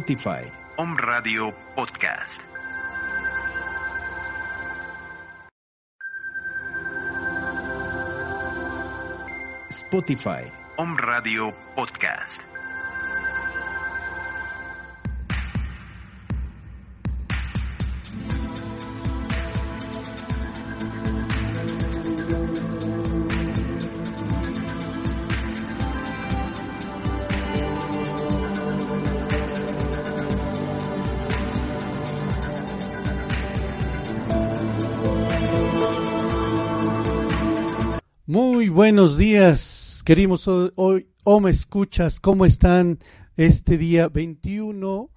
[0.00, 0.44] Spotify.
[0.76, 2.40] Om Radio Podcast.
[9.68, 10.42] Spotify.
[10.76, 12.49] Om Radio Podcast.
[38.30, 43.00] Muy buenos días, queridos hoy, o me escuchas, ¿cómo están
[43.36, 45.10] este día 21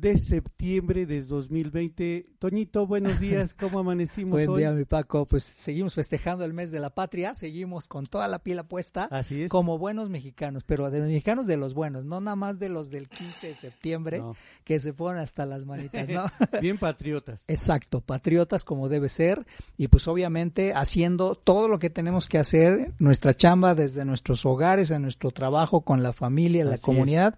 [0.00, 2.26] de septiembre de 2020?
[2.38, 4.58] Toñito, buenos días, ¿cómo amanecimos Buen hoy?
[4.60, 5.26] día, mi Paco.
[5.26, 9.42] Pues seguimos festejando el mes de la patria, seguimos con toda la pila puesta, Así
[9.42, 9.50] es.
[9.50, 12.90] como buenos mexicanos, pero de los mexicanos de los buenos, no nada más de los
[12.90, 14.36] del 15 de septiembre, No.
[14.62, 16.26] que se ponen hasta las manitas, ¿no?
[16.62, 17.42] Bien patriotas.
[17.48, 22.92] Exacto, patriotas como debe ser y pues obviamente haciendo todo lo que tenemos que hacer,
[23.00, 27.36] nuestra chamba desde nuestros hogares, en nuestro trabajo con la familia, la Así comunidad,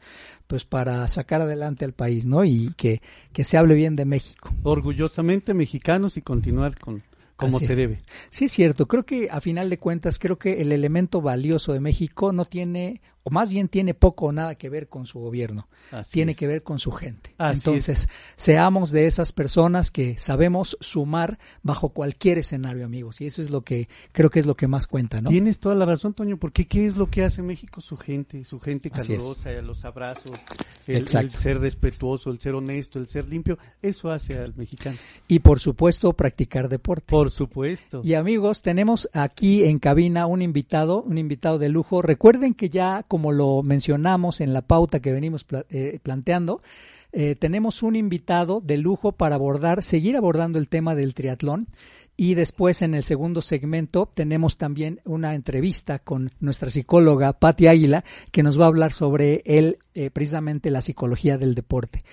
[0.50, 2.44] pues para sacar adelante al país, ¿no?
[2.44, 3.00] Y que,
[3.32, 4.52] que se hable bien de México.
[4.64, 7.04] Orgullosamente mexicanos y continuar con
[7.36, 7.78] como Así se es.
[7.78, 8.02] debe.
[8.30, 8.86] Sí, es cierto.
[8.86, 13.00] Creo que a final de cuentas, creo que el elemento valioso de México no tiene,
[13.30, 15.68] o más bien tiene poco o nada que ver con su gobierno.
[15.90, 16.38] Así tiene es.
[16.38, 17.34] que ver con su gente.
[17.38, 23.20] Así Entonces, seamos de esas personas que sabemos sumar bajo cualquier escenario, amigos.
[23.20, 25.30] Y eso es lo que creo que es lo que más cuenta, ¿no?
[25.30, 27.80] Tienes toda la razón, Toño, porque ¿qué es lo que hace México?
[27.80, 30.32] Su gente, su gente calurosa, los abrazos,
[30.86, 34.96] el, el ser respetuoso, el ser honesto, el ser limpio, eso hace al mexicano.
[35.28, 37.06] Y por supuesto, practicar deporte.
[37.08, 38.00] Por supuesto.
[38.04, 42.02] Y amigos, tenemos aquí en cabina un invitado, un invitado de lujo.
[42.02, 46.62] Recuerden que ya, como lo mencionamos en la pauta que venimos pla- eh, planteando,
[47.12, 51.66] eh, tenemos un invitado de lujo para abordar, seguir abordando el tema del triatlón.
[52.16, 58.04] Y después en el segundo segmento tenemos también una entrevista con nuestra psicóloga Patti Águila
[58.30, 62.04] que nos va a hablar sobre el, eh, precisamente la psicología del deporte.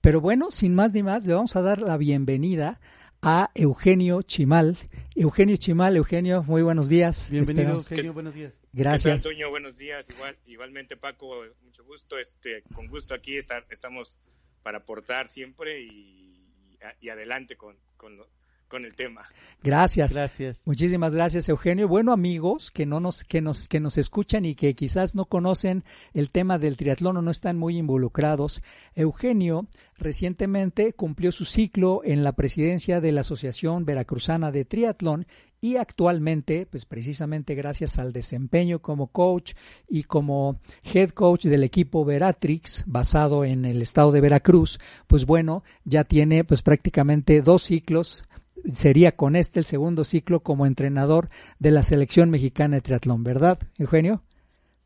[0.00, 2.78] Pero bueno, sin más ni más, le vamos a dar la bienvenida
[3.22, 4.76] a Eugenio Chimal.
[5.16, 7.28] Eugenio Chimal, Eugenio, muy buenos días.
[7.32, 8.52] Bienvenido, Esperamos- Eugenio, buenos días.
[8.76, 9.22] Gracias.
[9.22, 9.48] ¿Qué tal, Toño?
[9.48, 10.10] Buenos días.
[10.10, 12.18] Igual, igualmente, Paco, mucho gusto.
[12.18, 14.18] Este, con gusto aquí estar, estamos
[14.62, 16.46] para aportar siempre y,
[17.00, 18.18] y adelante con, con,
[18.68, 19.26] con el tema.
[19.62, 20.12] Gracias.
[20.12, 20.60] Gracias.
[20.66, 21.88] Muchísimas gracias, Eugenio.
[21.88, 25.84] Bueno, amigos que no nos que nos que nos escuchan y que quizás no conocen
[26.12, 28.62] el tema del triatlón o no están muy involucrados,
[28.94, 29.66] Eugenio
[29.96, 35.26] recientemente cumplió su ciclo en la presidencia de la Asociación Veracruzana de Triatlón
[35.60, 39.54] y actualmente, pues precisamente gracias al desempeño como coach
[39.88, 40.60] y como
[40.92, 46.44] head coach del equipo Veratrix basado en el estado de Veracruz, pues bueno, ya tiene
[46.44, 48.24] pues prácticamente dos ciclos
[48.72, 51.28] sería con este el segundo ciclo como entrenador
[51.58, 54.22] de la selección mexicana de triatlón, ¿verdad, Eugenio?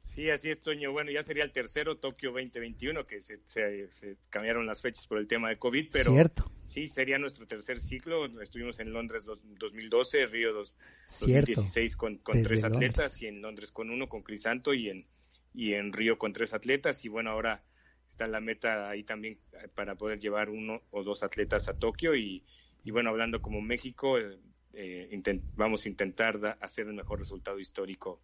[0.02, 0.90] Sí, así es, Toño.
[0.92, 5.18] Bueno, ya sería el tercero Tokio 2021, que se, se- se cambiaron las fechas por
[5.18, 8.26] el tema de COVID, pero Cierto, sí, sería nuestro tercer ciclo.
[8.42, 10.74] Estuvimos en Londres dos- 2012, Río dos-
[11.06, 11.52] cierto.
[11.52, 12.90] 2016 con, con tres Londres.
[12.90, 15.06] atletas y en Londres con uno, con Crisanto y en,
[15.54, 17.04] y en Río con tres atletas.
[17.04, 17.62] Y bueno, ahora
[18.08, 22.16] está la meta ahí también eh, para poder llevar uno o dos atletas a Tokio.
[22.16, 22.42] Y,
[22.82, 24.38] y bueno, hablando como México, eh,
[24.72, 28.20] eh, intent- vamos a intentar da- hacer el mejor resultado histórico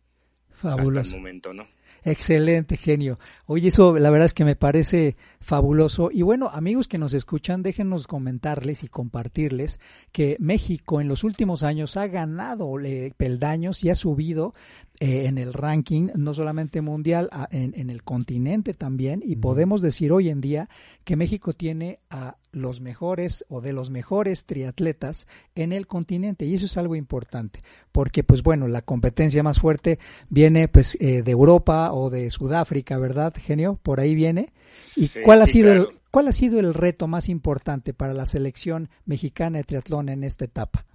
[0.55, 1.17] hasta el Fabuloso.
[1.17, 1.65] momento, ¿no?
[2.05, 3.19] Excelente, genio.
[3.47, 6.11] Oye, eso la verdad es que me parece fabuloso.
[6.13, 9.81] Y bueno, amigos que nos escuchan, déjenos comentarles y compartirles
[10.13, 14.55] que México en los últimos años ha ganado eh, peldaños y ha subido
[15.01, 19.23] eh, en el ranking, no solamente mundial, a- en, en el continente también.
[19.25, 20.69] Y podemos decir hoy en día
[21.05, 26.47] que México tiene a los mejores o de los mejores triatletas en el continente.
[26.47, 27.63] Y eso es algo importante
[27.93, 29.99] porque pues bueno la competencia más fuerte
[30.31, 34.53] viene pues eh, de Europa o de Sudáfrica verdad genio por ahí viene.
[34.97, 35.89] Y Sí, cuál ha sido claro.
[35.91, 40.25] el cuál ha sido el reto más importante para la selección mexicana de triatlón en
[40.25, 40.87] esta etapa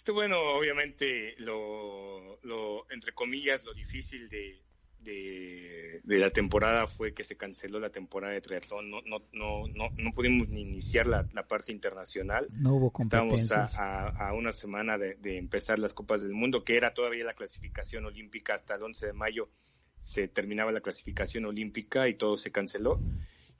[0.00, 4.58] Este, bueno, obviamente, lo, lo, entre comillas, lo difícil de,
[4.98, 8.90] de, de la temporada fue que se canceló la temporada de triatlón.
[8.90, 12.48] No, no, no, no, no pudimos ni iniciar la, la parte internacional.
[12.50, 16.64] no hubo Estábamos a, a, a una semana de, de empezar las Copas del Mundo,
[16.64, 19.50] que era todavía la clasificación olímpica hasta el 11 de mayo.
[19.98, 23.02] Se terminaba la clasificación olímpica y todo se canceló.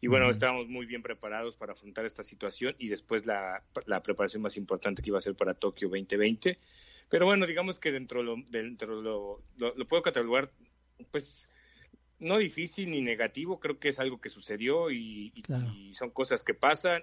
[0.00, 4.42] Y bueno, estábamos muy bien preparados para afrontar esta situación y después la, la preparación
[4.42, 6.58] más importante que iba a ser para Tokio 2020.
[7.10, 10.50] Pero bueno, digamos que dentro lo, dentro lo, lo, lo puedo catalogar,
[11.10, 11.50] pues
[12.20, 15.32] no difícil ni negativo, creo que es algo que sucedió y,
[15.94, 17.02] son cosas que pasan.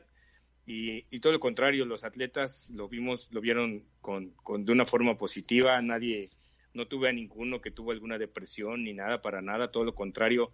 [0.65, 5.81] Y, todo lo contrario, los atletas lo vimos, lo vieron con, de una forma positiva.
[5.81, 6.29] Nadie,
[6.73, 9.71] no tuve a ninguno que tuvo alguna depresión ni nada para nada.
[9.71, 10.51] Todo lo contrario,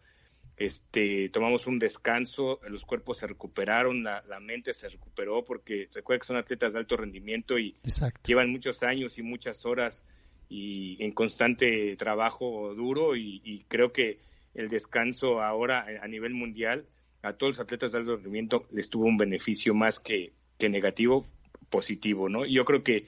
[0.58, 6.28] este, tomamos un descanso, los cuerpos se recuperaron, la, mente se recuperó porque recuerda que
[6.28, 7.76] son atletas de alto rendimiento y
[8.26, 10.04] llevan muchos años y muchas horas
[10.50, 14.20] y en constante trabajo duro y, creo que
[14.54, 16.86] el descanso ahora a nivel mundial
[17.24, 21.26] a todos los atletas de alto rendimiento les tuvo un beneficio más que, que negativo,
[21.70, 22.46] positivo, ¿no?
[22.46, 23.08] Y yo creo que,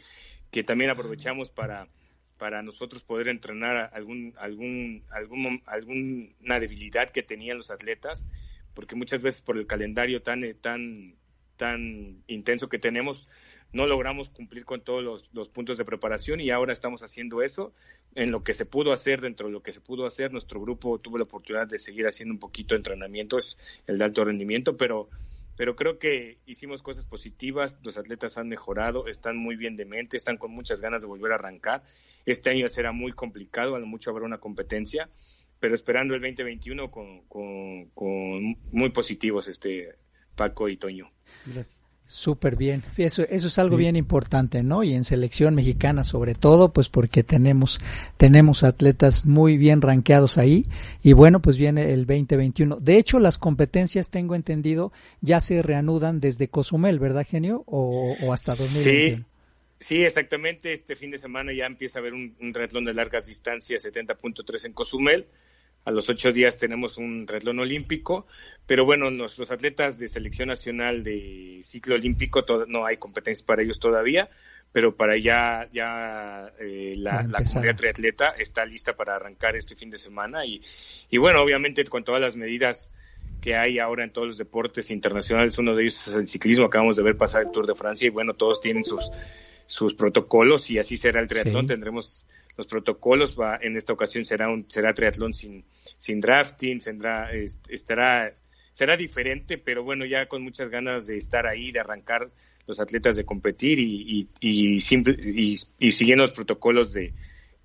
[0.49, 1.87] que también aprovechamos para
[2.37, 8.25] para nosotros poder entrenar algún, algún, algún, alguna debilidad que tenían los atletas,
[8.73, 11.15] porque muchas veces por el calendario tan, tan,
[11.55, 13.27] tan intenso que tenemos,
[13.71, 17.73] no logramos cumplir con todos los, puntos de preparación y ahora estamos haciendo eso
[18.15, 20.99] en lo que se pudo hacer, dentro de lo que se pudo hacer, nuestro grupo
[20.99, 24.77] tuvo la oportunidad de seguir haciendo un poquito de entrenamiento, es el de alto rendimiento,
[24.77, 25.09] pero
[25.55, 30.17] pero creo que hicimos cosas positivas, los atletas han mejorado, están muy bien de mente,
[30.17, 31.83] están con muchas ganas de volver a arrancar.
[32.25, 35.09] Este año será muy complicado, a lo mucho habrá una competencia,
[35.59, 39.95] pero esperando el 2021 con, con, con muy positivos este
[40.35, 41.11] Paco y Toño.
[42.07, 42.83] Súper bien.
[42.97, 44.83] Eso, eso es algo bien importante, ¿no?
[44.83, 47.79] Y en selección mexicana sobre todo, pues porque tenemos,
[48.17, 50.67] tenemos atletas muy bien rankeados ahí.
[51.01, 52.77] Y bueno, pues viene el 2021.
[52.77, 54.91] De hecho, las competencias, tengo entendido,
[55.21, 57.63] ya se reanudan desde Cozumel, ¿verdad, Genio?
[57.65, 59.17] O, hasta 2021.
[59.17, 59.25] Sí.
[59.77, 60.73] Sí, exactamente.
[60.73, 64.65] Este fin de semana ya empieza a haber un, un triatlón de largas distancias, 70.3
[64.65, 65.27] en Cozumel
[65.85, 68.25] a los ocho días tenemos un retlón olímpico,
[68.65, 73.79] pero bueno, nuestros atletas de selección nacional de ciclo olímpico no hay competencias para ellos
[73.79, 74.29] todavía,
[74.71, 79.91] pero para ya, ya eh, la, la, comunidad triatleta está lista para arrancar este fin
[79.91, 80.61] de semana y,
[81.11, 82.89] y bueno, obviamente con todas las medidas
[83.39, 86.95] que hay ahora en todos los deportes internacionales, uno de ellos es el ciclismo, acabamos
[86.95, 89.11] de ver pasar el Tour de Francia y bueno, todos tienen sus,
[89.67, 92.25] sus protocolos y así será el triatlón, tendremos
[92.57, 93.39] los protocolos.
[93.39, 95.65] Va, en esta ocasión será un será triatlón sin,
[95.97, 97.29] sin drafting, tendrá,
[97.69, 98.33] estará,
[98.73, 102.29] será diferente, pero bueno, ya con muchas ganas de estar ahí, de arrancar
[102.67, 107.13] los atletas de competir y, y, y, siguiendo los protocolos de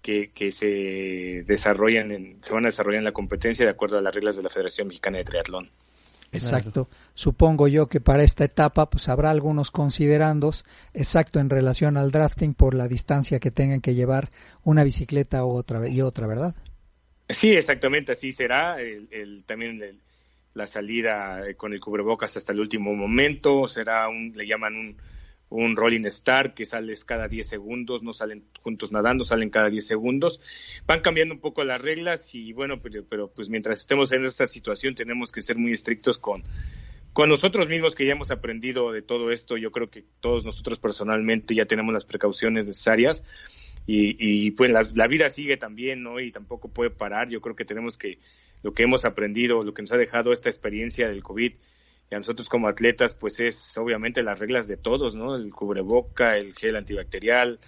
[0.02, 4.02] que, que se desarrollan en, se van a desarrollar en la competencia de acuerdo a
[4.02, 5.70] las reglas de la Federación Mexicana de Triatlón.
[6.32, 6.88] Exacto.
[7.14, 12.54] Supongo yo que para esta etapa pues habrá algunos considerandos exacto en relación al drafting
[12.54, 14.30] por la distancia que tengan que llevar
[14.62, 16.54] una bicicleta u otra y otra, ¿verdad?
[17.28, 18.80] Sí, exactamente, así será.
[18.80, 20.00] El, también
[20.54, 24.96] la salida con el cubrebocas hasta el último momento será un, le llaman un,
[25.50, 29.84] un rolling star que sales cada 10 segundos, no salen juntos nadando, salen cada 10
[29.84, 30.40] segundos.
[30.86, 34.46] Van cambiando un poco las reglas y bueno, pero, pero pues mientras estemos en esta
[34.46, 36.44] situación tenemos que ser muy estrictos con,
[37.12, 39.56] con nosotros mismos que ya hemos aprendido de todo esto.
[39.56, 43.24] Yo creo que todos nosotros personalmente ya tenemos las precauciones necesarias
[43.86, 46.20] y, pues la, la vida sigue también, ¿no?
[46.20, 47.28] Y tampoco puede parar.
[47.28, 48.20] Yo creo que tenemos que,
[48.62, 51.54] lo que hemos aprendido, lo que nos ha dejado esta experiencia del COVID,
[52.10, 55.36] y a nosotros como atletas, pues es obviamente las reglas de todos, ¿no?
[55.36, 57.60] El cubreboca, el gel antibacterial,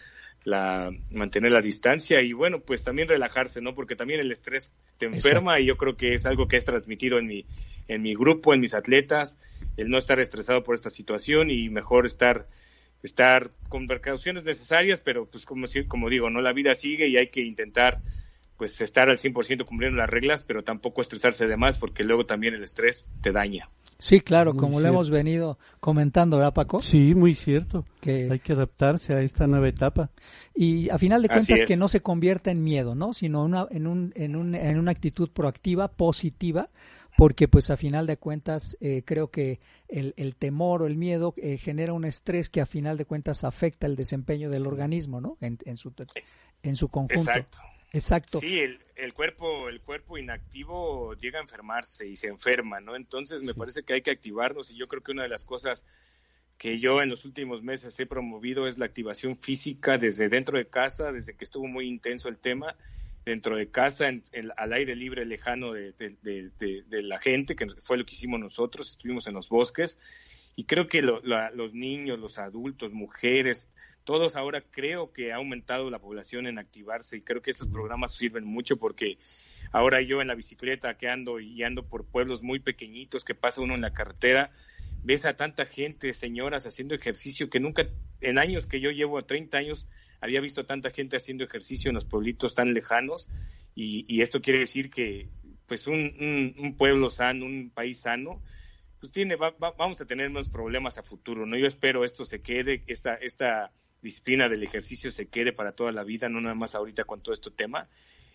[0.45, 3.75] la mantener la distancia y bueno, pues también relajarse, ¿no?
[3.75, 7.19] Porque también el estrés te enferma y yo creo que es algo que es transmitido
[7.19, 7.47] en mi
[7.89, 9.39] en mi grupo, en mis atletas,
[9.77, 12.49] el no estar estresado por esta situación y mejor estar
[13.03, 17.29] estar con precauciones necesarias, pero pues como como digo, no la vida sigue y hay
[17.29, 18.01] que intentar
[18.57, 22.55] pues estar al 100% cumpliendo las reglas, pero tampoco estresarse de más porque luego también
[22.55, 23.71] el estrés te daña.
[23.99, 26.81] Sí, claro, como lo hemos venido comentando, ¿verdad, Paco?
[26.81, 27.85] Sí, muy cierto.
[28.01, 30.11] Que hay que adaptarse a esta nueva etapa.
[30.57, 33.15] Y a final de cuentas que no se convierta en miedo, ¿no?
[33.15, 36.69] Sino una, en, un, en, un, en una actitud proactiva, positiva,
[37.17, 41.35] porque pues a final de cuentas eh, creo que el, el, temor o el miedo
[41.37, 45.37] eh, genera un estrés que a final de cuentas afecta el desempeño del organismo, ¿no?
[45.41, 45.93] En, en su,
[46.65, 47.31] en su conjunto.
[47.31, 47.59] Exacto.
[47.93, 48.41] Exacto.
[48.41, 52.97] Sí, el, el, cuerpo, el cuerpo inactivo llega a enfermarse y se enferma, ¿no?
[52.97, 55.85] Entonces me parece que hay que activarnos y yo creo que una de las cosas
[56.63, 60.69] que yo en los últimos meses he promovido es la activación física desde dentro de
[60.69, 62.77] casa, desde que estuvo muy intenso el tema,
[63.25, 64.23] dentro de casa, en,
[64.57, 69.27] al aire libre lejano de, de, la gente, que fue lo que hicimos nosotros, estuvimos
[69.27, 69.99] en los bosques,
[70.55, 73.69] y creo que los niños, los adultos, mujeres,
[74.05, 78.15] todos ahora creo que ha aumentado la población en activarse y creo que estos programas
[78.15, 79.19] sirven mucho porque
[79.73, 83.61] ahora yo en la bicicleta que ando y ando por pueblos muy pequeñitos que pasa
[83.61, 84.51] uno en la carretera,
[85.03, 87.89] ves a tanta gente, señoras haciendo ejercicio que nunca,
[88.21, 89.89] en años que yo llevo, a 30 años,
[90.21, 93.29] había visto tanta gente haciendo ejercicio en los pueblitos tan lejanos
[93.75, 95.29] y, y esto quiere decir que
[95.67, 98.43] pues un, un, pueblo sano, un país sano,
[99.01, 101.57] pues tiene, vamos a tener más problemas a futuro, ¿no?
[101.57, 106.05] Yo espero esto se quede, esta, esta disciplina del ejercicio se quede para toda la
[106.05, 107.89] vida, no nada más ahorita con todo este tema.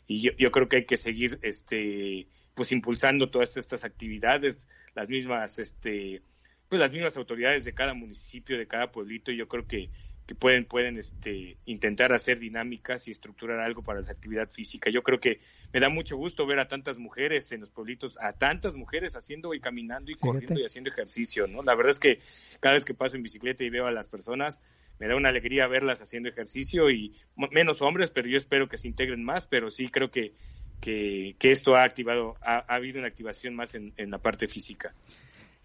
[0.07, 5.09] Y yo, yo creo que hay que seguir, este, pues impulsando todas estas actividades, las
[5.09, 6.21] mismas, este,
[6.69, 9.89] pues las mismas autoridades de cada municipio, de cada pueblito, yo creo que,
[10.25, 14.89] que pueden, pueden este, intentar hacer dinámicas y estructurar algo para la actividad física.
[14.89, 15.39] Yo creo que
[15.71, 19.53] me da mucho gusto ver a tantas mujeres en los pueblitos, a tantas mujeres haciendo
[19.53, 21.63] y caminando y corriendo y haciendo ejercicio, ¿no?
[21.63, 22.19] La verdad es que
[22.59, 24.61] cada vez que paso en bicicleta y veo a las personas,
[24.99, 27.15] me da una alegría verlas haciendo ejercicio y
[27.51, 30.33] menos hombres, pero yo espero que se integren más, pero sí creo que,
[30.79, 34.93] que, esto ha activado, ha, habido una activación más en la parte física.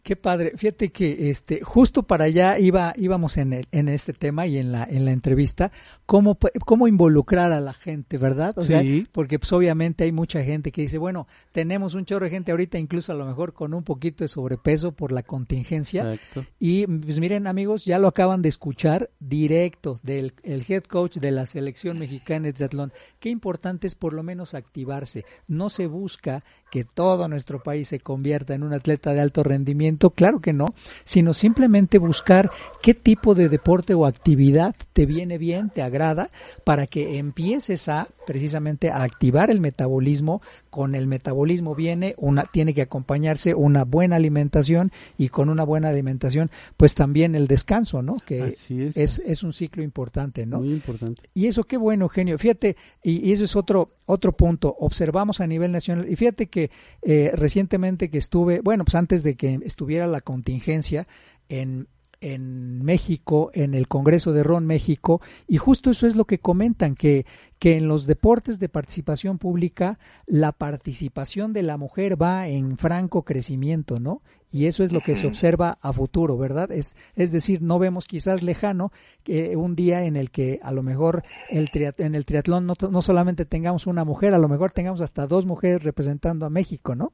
[0.02, 0.54] Qué padre.
[0.56, 4.72] Fíjate que este justo para allá iba íbamos en el, en este tema y en
[4.72, 5.70] la en la entrevista
[6.06, 8.58] cómo cómo involucrar a la gente, ¿verdad?
[8.58, 8.82] O sea,
[9.12, 12.78] porque pues obviamente hay mucha gente que dice, bueno, tenemos un chorro de gente ahorita
[12.78, 16.14] incluso a lo mejor con un poquito de sobrepeso por la contingencia.
[16.14, 16.46] Exacto.
[16.58, 21.30] Y pues miren, amigos, ya lo acaban de escuchar directo del el head coach de
[21.30, 22.92] la selección mexicana de triatlón.
[23.20, 25.24] Qué importante es por lo menos activarse.
[25.46, 26.42] No se busca
[26.72, 30.74] que todo nuestro país se convierta en un atleta de alto rendimiento, claro que no,
[31.04, 32.50] sino simplemente buscar
[32.80, 36.30] qué tipo de deporte o actividad te viene bien, te agrada,
[36.64, 40.40] para que empieces a precisamente a activar el metabolismo.
[40.70, 45.90] Con el metabolismo viene una, tiene que acompañarse una buena alimentación y con una buena
[45.90, 48.16] alimentación, pues también el descanso, ¿no?
[48.24, 48.54] Que
[48.94, 49.18] es.
[49.18, 49.42] es.
[49.42, 50.60] un ciclo importante, ¿no?
[50.60, 51.20] Muy importante.
[51.34, 52.38] Y eso qué bueno, Eugenio.
[52.38, 54.74] Fíjate, y, y eso es otro, otro punto.
[54.80, 56.61] Observamos a nivel nacional, y fíjate que
[57.02, 61.06] eh, recientemente que estuve, bueno, pues antes de que estuviera la contingencia
[61.48, 61.88] en,
[62.22, 66.94] en México, en el Congreso de Ron México, y justo eso es lo que comentan,
[66.94, 67.26] que,
[67.58, 73.24] que en los deportes de participación pública la participación de la mujer va en franco
[73.24, 74.22] crecimiento, ¿no?
[74.50, 76.70] Y eso es lo que se observa a futuro, ¿verdad?
[76.70, 78.92] Es, es decir, no vemos quizás lejano
[79.24, 83.00] que un día en el que a lo mejor el en el triatlón no, no
[83.00, 87.12] solamente tengamos una mujer, a lo mejor tengamos hasta dos mujeres representando a México, ¿no?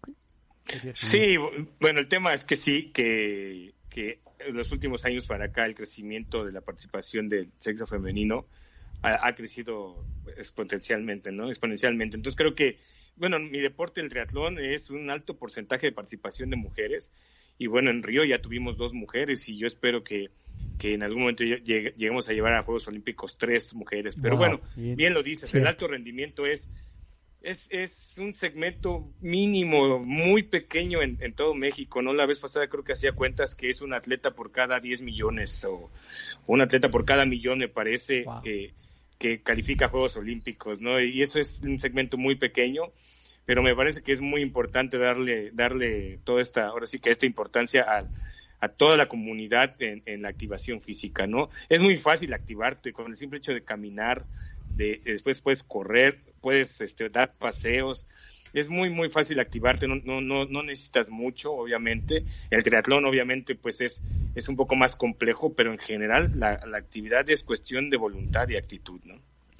[0.93, 1.37] Sí,
[1.81, 5.75] bueno, el tema es que sí, que, que en los últimos años para acá el
[5.75, 8.47] crecimiento de la participación del sexo femenino
[9.03, 11.49] ha, crecido exponencialmente, ¿no?
[11.49, 12.17] Exponencialmente.
[12.17, 12.79] Entonces creo que,
[13.17, 17.11] bueno, mi deporte, el triatlón, es un alto porcentaje de participación de mujeres.
[17.59, 20.31] Y bueno, en Río ya tuvimos dos mujeres y yo espero que,
[20.79, 24.17] que en algún momento lleguemos a llevar a Juegos Olímpicos tres mujeres.
[24.21, 26.69] Pero bueno, bien, lo dices, el alto rendimiento es
[27.41, 32.13] es, es un segmento mínimo, muy pequeño en, en, todo México, ¿no?
[32.13, 35.65] La vez pasada creo que hacía cuentas que es un atleta por cada 10 millones
[35.65, 35.91] o
[36.47, 38.73] un atleta por cada millón, me parece, que,
[39.19, 41.01] que califica a Juegos Olímpicos, ¿no?
[41.01, 42.93] Y eso es un segmento muy pequeño,
[43.47, 47.27] pero me parece que es muy importante darle, darle toda esta, ahora sí que esta
[47.27, 48.09] importancia a,
[48.61, 51.51] a toda la comunidad en, en la activación física, ¿no?
[51.69, 54.27] Es muy fácil activarte con el simple hecho de caminar,
[54.79, 58.07] de, después puedes correr, puedes este, dar paseos.
[58.55, 62.25] Es muy, muy fácil activarte, no, no, no, no necesitas mucho, obviamente.
[62.51, 64.01] El triatlón, obviamente, pues es,
[64.35, 68.49] es un poco más complejo, pero en general la, la actividad es cuestión de voluntad
[68.49, 69.17] y actitud, ¿no?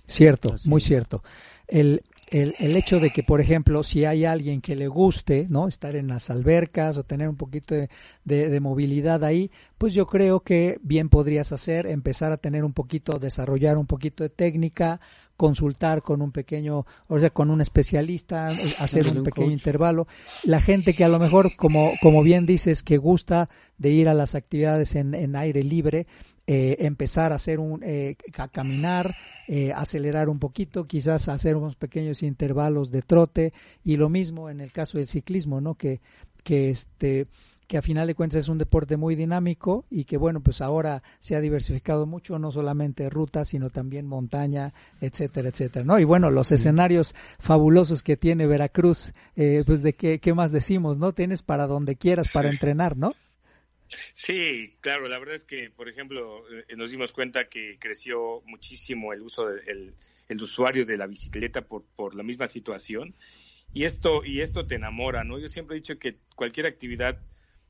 [0.07, 1.23] Cierto, muy cierto.
[1.67, 5.69] El, el, el, hecho de que, por ejemplo, si hay alguien que le guste, ¿no?
[5.69, 7.89] Estar en las albercas o tener un poquito de,
[8.25, 13.19] de, movilidad ahí, pues yo creo que bien podrías hacer, empezar a tener un poquito,
[13.19, 15.01] desarrollar un poquito de técnica,
[15.37, 20.09] consultar con un pequeño, o sea, con un especialista, hacer un pequeño intervalo.
[20.43, 24.15] La gente que a lo mejor, como, como bien dices, que gusta de ir a
[24.15, 26.07] las actividades en, en aire libre,
[26.51, 29.15] eh, empezar a hacer un, eh, a caminar,
[29.49, 33.53] eh, acelerar un poquito, quizás hacer unos pequeños intervalos de trote
[33.85, 35.75] y lo mismo en el caso del ciclismo, ¿no?
[35.75, 36.01] Que,
[36.45, 37.27] que este
[37.67, 41.03] que a final de cuentas es un deporte muy dinámico y que bueno pues ahora
[41.19, 46.31] se ha diversificado mucho no solamente ruta sino también montaña etcétera etcétera no y bueno
[46.31, 51.43] los escenarios fabulosos que tiene Veracruz eh, pues de qué, qué más decimos no tienes
[51.43, 53.13] para donde quieras para entrenar no
[53.89, 59.13] Sí, claro, la verdad es que, por ejemplo, eh, nos dimos cuenta que creció muchísimo
[59.13, 59.95] el uso del
[60.29, 63.15] el usuario de la bicicleta por, por la misma situación
[63.73, 65.39] y esto, y esto te enamora, ¿no?
[65.39, 67.19] Yo siempre he dicho que cualquier actividad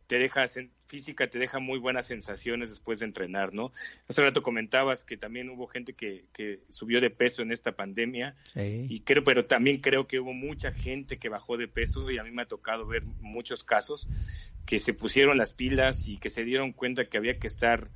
[0.09, 0.47] te deja
[0.87, 3.73] física, te deja muy buenas sensaciones después de entrenar, ¿no?
[4.09, 8.35] Hace rato comentabas que también hubo gente que, que subió de peso en esta pandemia
[8.89, 12.25] y creo, pero también creo que hubo mucha gente que bajó de peso y a
[12.25, 14.09] mí me ha tocado ver muchos casos
[14.65, 17.91] que se pusieron las pilas y que se dieron cuenta que había que estar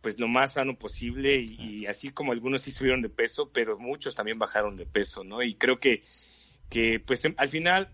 [0.00, 3.76] pues lo más sano posible y, y así como algunos sí subieron de peso, pero
[3.76, 5.42] muchos también bajaron de peso, ¿no?
[5.42, 6.04] Y creo que,
[6.68, 7.90] que pues al final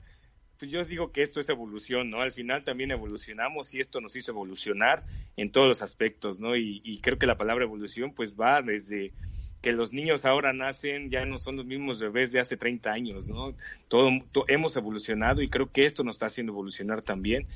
[0.59, 2.21] pues yo digo que esto es evolución, ¿no?
[2.21, 5.05] Al final también evolucionamos y esto nos hizo evolucionar
[5.37, 6.57] en todos los aspectos, ¿no?
[6.57, 9.09] Y, y creo que la palabra evolución pues va desde
[9.67, 13.29] que los niños ahora nacen, ya no son los mismos bebés de hace 30 años,
[13.29, 13.55] ¿no?
[13.89, 14.11] Todo,
[14.49, 17.47] hemos evolucionado y creo que esto nos está haciendo evolucionar también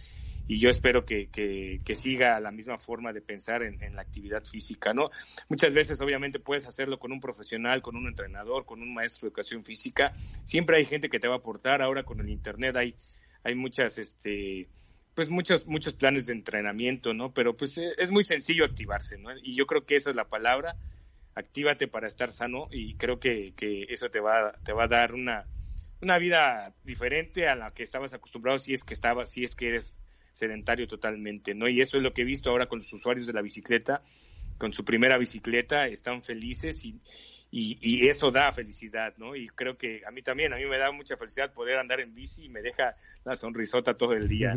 [0.50, 4.92] y yo espero que, que, siga la misma forma de pensar en, la actividad física,
[4.92, 5.08] ¿no?
[5.48, 9.28] Muchas veces, obviamente, puedes hacerlo con un profesional, con un entrenador, con un maestro de
[9.28, 10.12] educación física.
[10.42, 11.82] Siempre hay gente que te va a aportar.
[11.82, 12.96] Ahora con el Internet hay,
[13.44, 14.66] hay muchas, este,
[15.14, 17.32] pues muchos, muchos planes de entrenamiento, ¿no?
[17.32, 19.30] Pero pues eh, es muy sencillo activarse, ¿no?
[19.40, 20.74] Y yo creo que esa es la palabra
[21.36, 25.14] actívate para estar sano y creo que, que eso te va, te va a dar
[25.14, 25.46] una,
[26.02, 29.68] una vida diferente a la que estabas acostumbrado si es que estabas, si es que
[29.68, 29.96] eres
[30.32, 31.68] sedentario totalmente, ¿no?
[31.68, 34.02] Y eso es lo que he visto ahora con los usuarios de la bicicleta,
[34.58, 37.00] con su primera bicicleta, están felices y,
[37.50, 39.34] y, eso da felicidad, ¿no?
[39.34, 42.14] Y creo que a mí también, a mí me da mucha felicidad poder andar en
[42.14, 44.50] bici y me deja la sonrisota todo el día.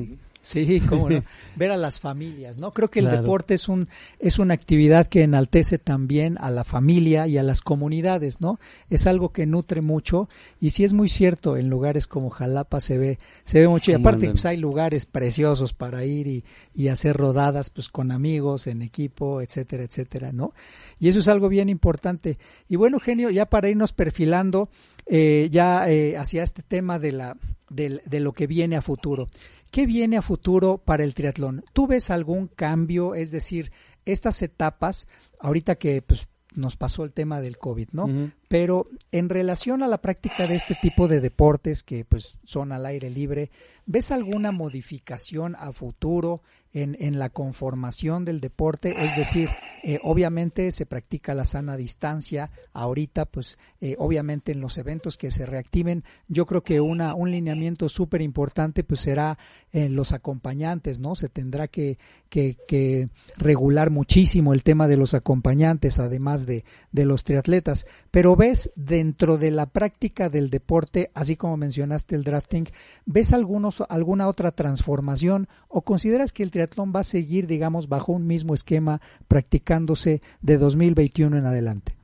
[0.43, 1.23] Sí, cómo no.
[1.55, 2.71] Ver a las familias, ¿no?
[2.71, 3.87] Creo que el deporte es un
[4.19, 8.59] es una actividad que enaltece también a la familia y a las comunidades, ¿no?
[8.89, 10.27] Es algo que nutre mucho
[10.59, 13.93] y sí es muy cierto, en lugares como Jalapa se ve se ve mucho y
[13.93, 16.43] aparte pues hay lugares preciosos para ir y,
[16.75, 20.53] y hacer rodadas pues con amigos, en equipo, etcétera, etcétera, ¿no?
[20.99, 22.37] Y eso es algo bien importante.
[22.67, 24.69] Y bueno, genio, ya para irnos perfilando
[25.05, 27.37] eh, ya eh, hacia este tema de, la,
[27.69, 29.29] de, de lo que viene a futuro.
[29.73, 31.65] ¿Qué viene a futuro para el triatlón?
[31.73, 33.15] ¿Tú ves algún cambio?
[33.15, 33.71] Es decir,
[34.05, 35.07] estas etapas,
[35.39, 38.31] ahorita que pues, nos pasó el tema del COVID, ¿no?
[38.53, 42.85] Pero en relación a la práctica de este tipo de deportes que pues son al
[42.85, 43.49] aire libre,
[43.87, 49.49] ¿ves alguna modificación a futuro en, en la conformación del deporte, es decir,
[49.83, 55.29] eh, obviamente se practica la sana distancia, ahorita pues eh, obviamente en los eventos que
[55.29, 59.37] se reactiven, yo creo que una, un lineamiento súper importante pues será
[59.71, 61.15] en los acompañantes, ¿no?
[61.15, 61.97] Se tendrá que,
[62.29, 68.35] que, que, regular muchísimo el tema de los acompañantes, además de, de los triatletas, pero
[68.43, 72.65] ves dentro de la práctica del deporte, así como mencionaste el drafting,
[73.05, 78.11] ¿ves algunos, alguna otra transformación o consideras que el triatlón va a seguir, digamos, bajo
[78.11, 81.95] un mismo esquema practicándose de 2021 en adelante?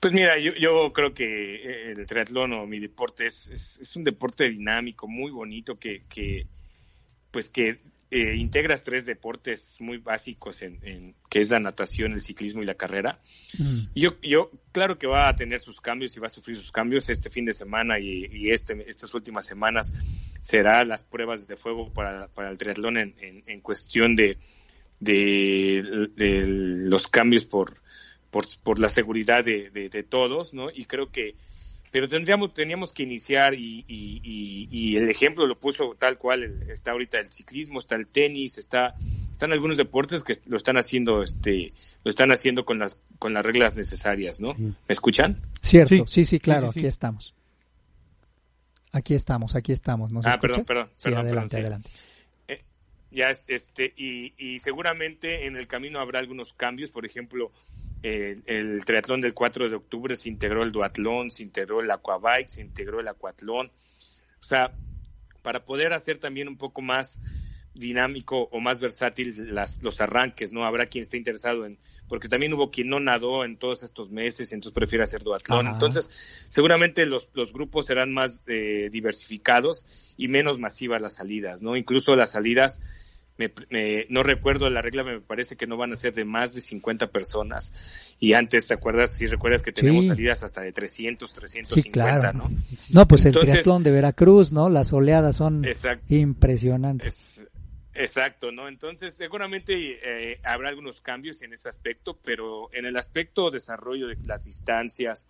[0.00, 4.48] Pues mira, yo, creo que el triatlón o mi deporte es, es, es un deporte
[4.48, 6.48] dinámico, muy bonito, que, que
[7.30, 7.78] pues que
[8.10, 12.66] eh, integras tres deportes muy básicos en, en, que es la natación, el ciclismo y
[12.66, 13.20] la carrera.
[13.58, 13.80] Mm.
[13.94, 17.10] Yo, yo, claro que va a tener sus cambios y va a sufrir sus cambios
[17.10, 19.92] este fin de semana y, y este, estas últimas semanas
[20.40, 24.38] será las pruebas de fuego para, para el triatlón en, en, en cuestión de,
[25.00, 27.74] de, de, los cambios por,
[28.30, 30.70] por, por la seguridad de, de, de todos, ¿no?
[30.70, 31.34] Y creo que
[31.90, 36.92] pero tendríamos teníamos que iniciar y, y, y, el ejemplo lo puso tal cual está
[36.92, 38.94] ahorita el ciclismo está el tenis está
[39.32, 41.72] están algunos deportes que lo están haciendo este
[42.04, 46.06] lo están haciendo con las con las reglas necesarias no me escuchan cierto.
[46.06, 46.24] Sí.
[46.24, 47.34] Sí, claro aquí estamos.
[48.92, 50.10] Aquí estamos aquí estamos.
[50.24, 51.90] Ah perdón perdón, perdón adelante adelante.
[52.48, 52.62] Eh,
[53.10, 57.52] ya este y, y seguramente en el camino habrá algunos cambios por ejemplo
[58.02, 62.48] eh, el triatlón del 4 de octubre se integró el duatlón, se integró el aquabike,
[62.48, 63.68] se integró el acuatlón.
[63.68, 64.72] O sea,
[65.42, 67.18] para poder hacer también un poco más
[67.74, 70.64] dinámico o más versátil las, los arranques, ¿no?
[70.64, 74.52] Habrá quien esté interesado en, porque también hubo quien no nadó en todos estos meses,
[74.52, 75.68] entonces prefiere hacer duatlón.
[75.68, 76.10] Entonces,
[76.48, 81.76] seguramente los, los grupos serán más eh, diversificados y menos masivas las salidas, ¿no?
[81.76, 82.80] Incluso las salidas
[83.38, 86.60] me, no recuerdo la regla, me parece que no van a ser de más de
[86.60, 87.72] 50 personas.
[88.18, 89.12] Y antes, ¿te acuerdas?
[89.12, 92.50] Si recuerdas que tenemos salidas hasta de 300, 350, ¿no?
[92.90, 94.68] No, pues el triatlón de Veracruz, ¿no?
[94.68, 95.64] Las oleadas son
[96.08, 97.44] impresionantes.
[97.94, 98.66] exacto, ¿no?
[98.66, 104.16] Entonces, seguramente eh, habrá algunos cambios en ese aspecto, pero en el aspecto desarrollo de
[104.24, 105.28] las distancias,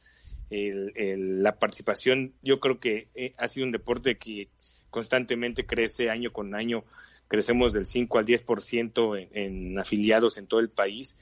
[0.51, 4.49] el, la participación, yo creo que eh, ha sido un deporte que
[4.91, 6.85] constantemente crece año con año
[7.29, 11.17] crecemos del 5 al 10% en, en afiliados en todo el país,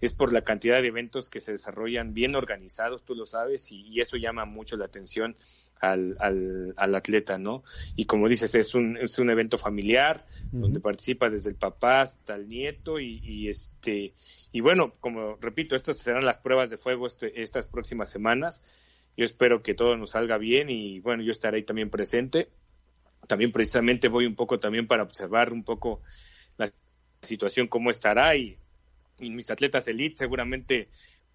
[0.00, 3.98] es por la cantidad de eventos que se desarrollan bien organizados, tú lo sabes, y,
[4.00, 5.36] eso llama mucho la atención
[5.80, 7.64] al, al, al, atleta, ¿no?
[7.96, 12.34] Y como dices, es un, es un evento familiar donde participa desde el papá hasta
[12.34, 14.12] el nieto y, y, este
[14.52, 18.62] y bueno, como repito, estas serán las pruebas de fuego este, estas próximas semanas.
[19.16, 22.50] Yo espero que todo nos salga bien y bueno, yo estaré ahí también presente
[23.26, 26.02] también precisamente voy un poco también para observar un poco
[26.56, 26.70] la
[27.22, 28.58] situación cómo estará y,
[29.18, 30.90] mis atletas elite seguramente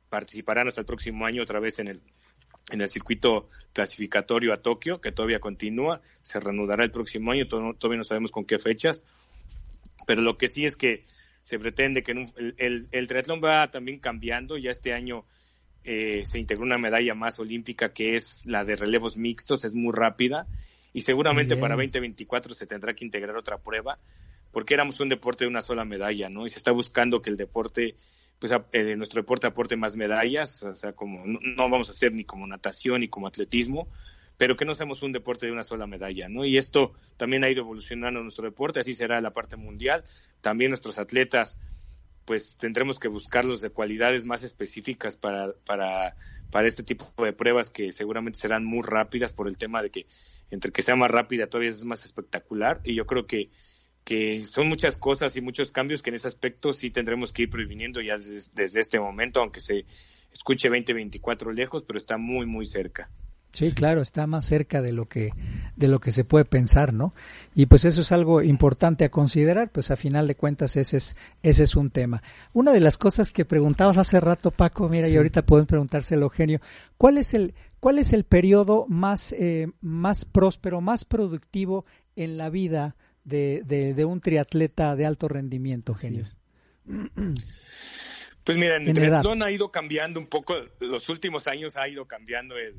[0.08, 2.02] participarán hasta el próximo año otra vez en el
[2.70, 7.98] en el circuito clasificatorio a Tokio, que todavía continúa, se reanudará el próximo año, todavía
[7.98, 9.04] no sabemos con qué fechas,
[10.06, 11.04] pero lo que sí es que
[11.42, 15.26] se pretende que el, triatlón va también cambiando, ya este año
[15.84, 19.92] eh, se integró una medalla más olímpica que es la de relevos mixtos, es muy
[19.92, 20.48] rápida
[20.94, 23.98] y seguramente para 2024 se tendrá que integrar otra prueba
[24.52, 26.46] porque éramos un deporte de una sola medalla, ¿no?
[26.46, 27.96] Y se está buscando que el deporte,
[28.38, 32.26] pues eh, nuestro deporte aporte más medallas, o sea, como no, vamos a hacer ni
[32.26, 33.88] como natación ni como atletismo,
[34.38, 36.46] pero que no seamos un deporte de una sola medalla, ¿no?
[36.46, 40.04] Y esto también ha ido evolucionando nuestro deporte, así será la parte mundial.
[40.42, 41.58] También nuestros atletas
[42.26, 46.16] pues tendremos que buscarlos de cualidades más específicas para, para,
[46.50, 50.06] para este tipo de pruebas que seguramente serán muy rápidas por el tema de que
[50.52, 53.50] entre que sea más rápida todavía es más espectacular y yo creo que,
[54.04, 57.50] que son muchas cosas y muchos cambios que en ese aspecto sí tendremos que ir
[57.50, 59.86] previniendo ya desde, desde este momento, aunque se
[60.32, 63.10] escuche 2024 lejos, pero está muy, muy cerca.
[63.54, 65.34] Sí, claro, está más cerca de lo que
[65.76, 67.14] de lo que se puede pensar, ¿no?
[67.54, 71.18] Y pues eso es algo importante a considerar, pues a final de cuentas ese es
[71.44, 72.24] ese es un tema.
[72.54, 76.62] Una de las cosas que preguntabas hace rato, Paco, mira, y ahorita pueden preguntárselo, Eugenio,
[76.98, 81.86] ¿cuál es el cuál es el periodo más eh, más próspero, más productivo
[82.16, 86.24] en la vida de, de, un triatleta de alto rendimiento, Eugenio?
[88.46, 92.58] Pues mira, el triatlón ha ido cambiando un poco, los últimos años ha ido cambiando
[92.58, 92.76] el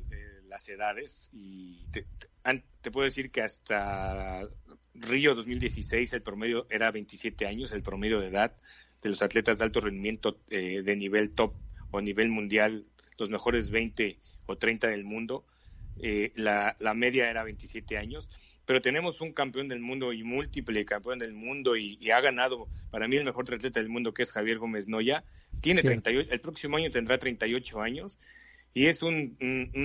[0.53, 4.47] las edades y te, puedo decir que hasta
[4.95, 8.53] Río 2016 el promedio era 27 años, el promedio de edad
[9.01, 11.55] de los atletas de alto rendimiento eh, de nivel top
[11.91, 12.85] o nivel mundial,
[13.19, 15.47] los mejores 20 o 30 del mundo,
[16.03, 18.29] eh, la, media era 27 años,
[18.67, 23.09] pero tenemos un campeón del mundo y múltiple campeón del mundo y, ha ganado, para
[23.09, 25.25] mí el mejor atleta del mundo que es Javier Gómez Noya,
[25.63, 28.19] tiene 38, el próximo año tendrá 38 años
[28.75, 29.37] y es un,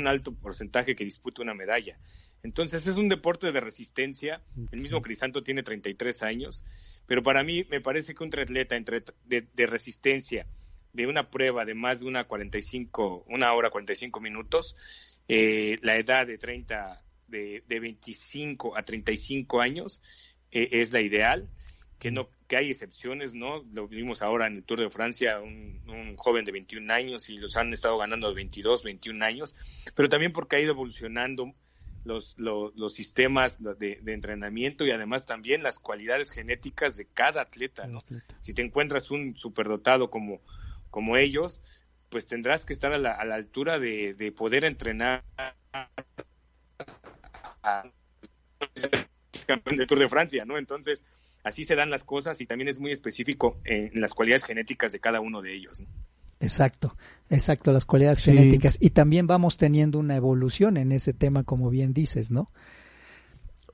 [0.08, 1.98] alto porcentaje que disputa una medalla.
[2.44, 4.42] Entonces es un deporte de resistencia.
[4.72, 6.64] El mismo Crisanto tiene 33 años,
[7.06, 10.48] pero para mí me parece que un triatleta entre, de, resistencia
[10.94, 14.76] de una prueba de más de una 45, una hora 45 minutos,
[15.28, 20.02] eh, la edad de 30, de, de 25 a 35 años
[20.52, 21.50] eh, es la ideal
[22.00, 23.64] que no que hay excepciones, ¿no?
[23.74, 27.58] Lo vimos ahora en el Tour de Francia, un, joven de 21 años y los
[27.58, 29.56] han estado ganando de 22, 21 años,
[29.96, 31.54] pero también porque ha ido evolucionando
[32.06, 38.04] los, los, sistemas de, entrenamiento y además también las cualidades genéticas de cada atleta, ¿no?
[38.40, 40.40] Si te encuentras un superdotado como,
[40.90, 41.62] como ellos,
[42.10, 45.26] pues tendrás que estar a la, a la altura de, de poder entrenar
[45.74, 45.90] a,
[49.46, 50.58] campeón del Tour de Francia, ¿no?
[50.58, 51.04] Entonces,
[51.48, 55.00] así se dan las cosas y también es muy específico en las cualidades genéticas de
[55.00, 55.84] cada uno de ellos.
[56.40, 56.96] Exacto,
[57.30, 58.78] exacto, las cualidades genéticas.
[58.80, 62.52] Y también vamos teniendo una evolución en ese tema, como bien dices, ¿no?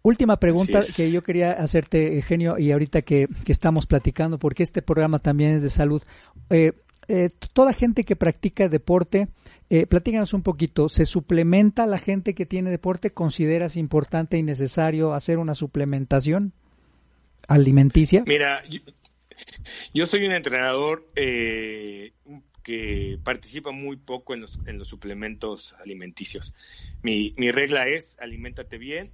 [0.01, 5.19] Última pregunta que yo quería hacerte, Eugenio, y ahorita que, estamos platicando, porque este programa
[5.19, 6.03] también es de salud.
[6.49, 6.73] Eh,
[7.07, 9.29] eh, toda gente que practica deporte,
[9.69, 13.11] eh, platícanos un poquito, ¿se suplementa la gente que tiene deporte?
[13.11, 16.53] ¿Consideras importante y necesario hacer una suplementación?
[17.47, 18.23] Alimenticia?
[18.25, 18.63] Mira,
[19.93, 22.13] yo, soy un entrenador eh,
[22.63, 26.53] que participa muy poco en los, en los suplementos alimenticios.
[27.01, 29.11] Mi, mi regla es, aliméntate bien,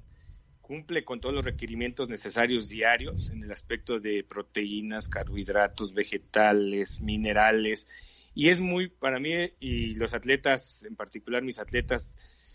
[0.61, 8.31] cumple con todos los requerimientos necesarios diarios en el aspecto de proteínas, carbohidratos, vegetales, minerales.
[8.35, 12.13] Y es muy, para mí y los atletas, en particular mis atletas,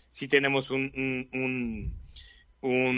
[0.09, 2.04] sí tenemos un un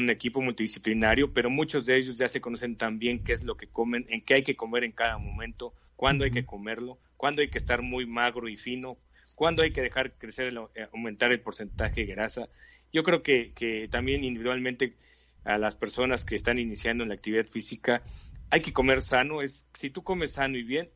[0.09, 4.05] equipo multidisciplinario, pero muchos de ellos ya se conocen también qué es lo que comen,
[4.09, 7.57] en qué hay que comer en cada momento, cuándo hay que comerlo, cuándo hay que
[7.57, 8.97] estar muy magro y fino,
[9.35, 12.49] cuándo hay que dejar crecer, eh, aumentar el porcentaje de grasa.
[12.93, 14.95] Yo creo que, que también individualmente
[15.43, 18.03] a las personas que están iniciando en la actividad física
[18.49, 19.41] hay que comer sano.
[19.41, 20.89] Es si tú comes sano y bien,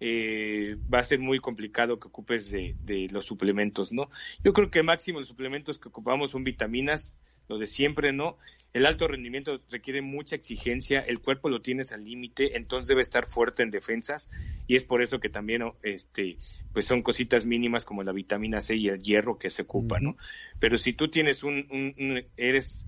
[0.00, 4.10] eh, va a ser muy complicado que ocupes de, de, los suplementos, ¿no?
[4.44, 8.38] Yo creo que máximo los suplementos que ocupamos son vitaminas, lo de siempre, ¿no?
[8.74, 13.24] El alto rendimiento requiere mucha exigencia, el cuerpo lo tienes al límite, entonces debe estar
[13.24, 14.28] fuerte en defensas
[14.66, 16.36] y es por eso que también este
[16.72, 20.16] pues son cositas mínimas como la vitamina C y el hierro que se ocupa, ¿no?
[20.60, 22.84] Pero si tú tienes un, un, eres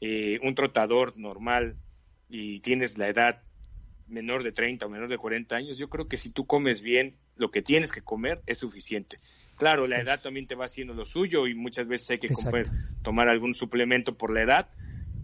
[0.00, 1.76] eh, un trotador normal
[2.28, 3.42] y tienes la edad
[4.12, 7.16] menor de 30 o menor de 40 años, yo creo que si tú comes bien
[7.36, 9.18] lo que tienes que comer es suficiente.
[9.56, 12.68] Claro, la edad también te va haciendo lo suyo y muchas veces hay que comer,
[13.02, 14.70] tomar algún suplemento por la edad,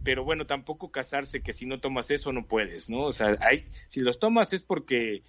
[0.05, 3.03] pero bueno, tampoco casarse que si no tomas eso no puedes, ¿no?
[3.03, 5.23] O sea, hay, si los tomas es porque,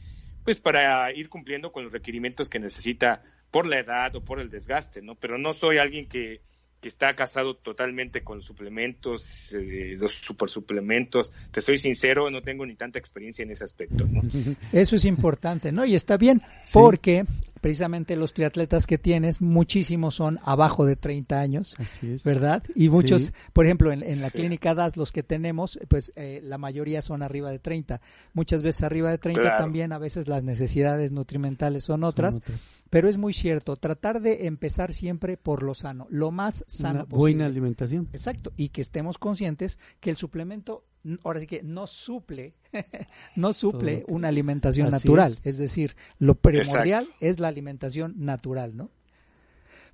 [0.44, 4.50] pues para ir cumpliendo con los requerimientos que necesita por la edad o por el
[4.50, 5.16] desgaste, ¿no?
[5.16, 6.42] Pero no soy alguien que,
[6.82, 11.32] que está casado totalmente con suplementos, eh, los super suplementos.
[11.52, 14.06] Te soy sincero, no tengo ni tanta experiencia en ese aspecto.
[14.08, 14.22] ¿no?
[14.72, 15.86] Eso es importante, ¿no?
[15.86, 17.26] Y está bien, porque
[17.62, 21.76] precisamente los triatletas que tienes, muchísimos son abajo de 30 años,
[22.24, 22.64] ¿verdad?
[22.76, 26.58] Y muchos, por ejemplo, en, en la clínica DAS, los que tenemos, pues eh, la
[26.58, 28.02] mayoría son arriba de 30.
[28.34, 29.58] Muchas veces arriba de 30 Claro.
[29.58, 32.36] también, a veces las necesidades nutrimentales son otras.
[32.36, 32.62] Son otras.
[32.90, 37.06] Pero es muy cierto, tratar de empezar siempre por lo sano, lo más sano Una
[37.06, 37.20] posible.
[37.36, 38.10] buena alimentación.
[38.14, 40.84] Exacto, y que estemos conscientes que el suplemento,
[41.24, 42.54] ahora sí que no suple,
[43.36, 45.34] no suple una alimentación Así natural.
[45.34, 45.42] es.
[45.46, 45.58] Es.
[45.58, 47.26] decir, lo primordial Exacto.
[47.26, 48.92] es la alimentación natural, ¿no?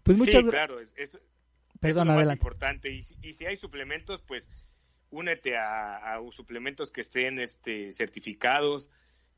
[0.03, 1.19] Pues sí, muchas gra- claro, es, es-
[1.79, 2.91] Perdón, es lo más importante.
[2.91, 4.49] Y si, y si hay suplementos, pues
[5.11, 8.89] únete a, a suplementos que estén este, certificados,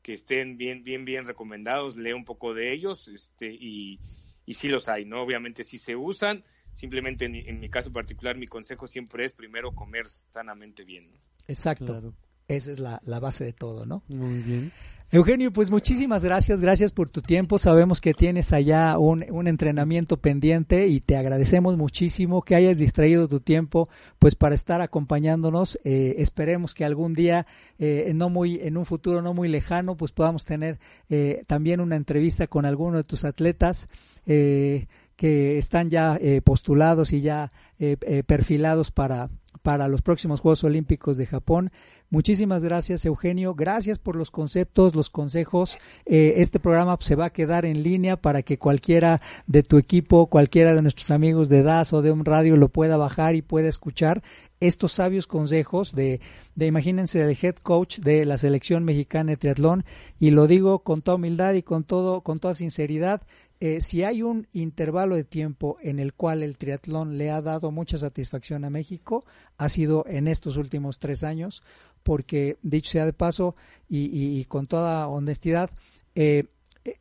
[0.02, 4.00] que estén bien, bien, bien recomendados, lee un poco de ellos, este, y,
[4.46, 5.22] y sí los hay, ¿no?
[5.22, 6.44] Obviamente sí se usan,
[6.78, 11.18] simplemente en, en mi caso particular, mi consejo siempre es primero comer sanamente bien, ¿no?
[11.48, 12.14] Exacto, Claro.
[12.46, 14.02] esa es la, la base de todo, ¿no?
[14.08, 14.72] Muy bien.
[15.10, 17.58] Eugenio, pues muchísimas gracias, gracias por tu tiempo.
[17.58, 23.26] Sabemos que tienes allá un, un entrenamiento pendiente y te agradecemos muchísimo que hayas distraído
[23.26, 23.88] tu tiempo,
[24.18, 25.80] pues para estar acompañándonos.
[25.82, 27.46] Eh, esperemos que algún día,
[27.78, 31.96] eh, no muy, en un futuro no muy lejano, pues podamos tener eh, también una
[31.96, 33.88] entrevista con alguno de tus atletas.
[34.26, 34.88] Eh,
[35.18, 37.50] que están ya eh, postulados y ya
[37.80, 39.30] eh, eh, perfilados para,
[39.62, 41.72] para los próximos Juegos Olímpicos de Japón.
[42.08, 43.54] Muchísimas gracias, Eugenio.
[43.54, 45.76] Gracias por los conceptos, los consejos.
[46.06, 50.28] Eh, este programa se va a quedar en línea para que cualquiera de tu equipo,
[50.28, 53.68] cualquiera de nuestros amigos de DAS o de un radio lo pueda bajar y pueda
[53.68, 54.22] escuchar
[54.60, 56.20] estos sabios consejos de,
[56.54, 59.84] de imagínense, del head coach de la selección mexicana de triatlón.
[60.18, 63.22] Y lo digo con toda humildad y con todo, con toda sinceridad.
[63.60, 67.72] Eh, si hay un intervalo de tiempo en el cual el triatlón le ha dado
[67.72, 69.24] mucha satisfacción a México,
[69.56, 71.64] ha sido en estos últimos tres años,
[72.04, 73.56] porque dicho sea de paso
[73.88, 75.70] y, con toda honestidad,
[76.14, 76.44] eh,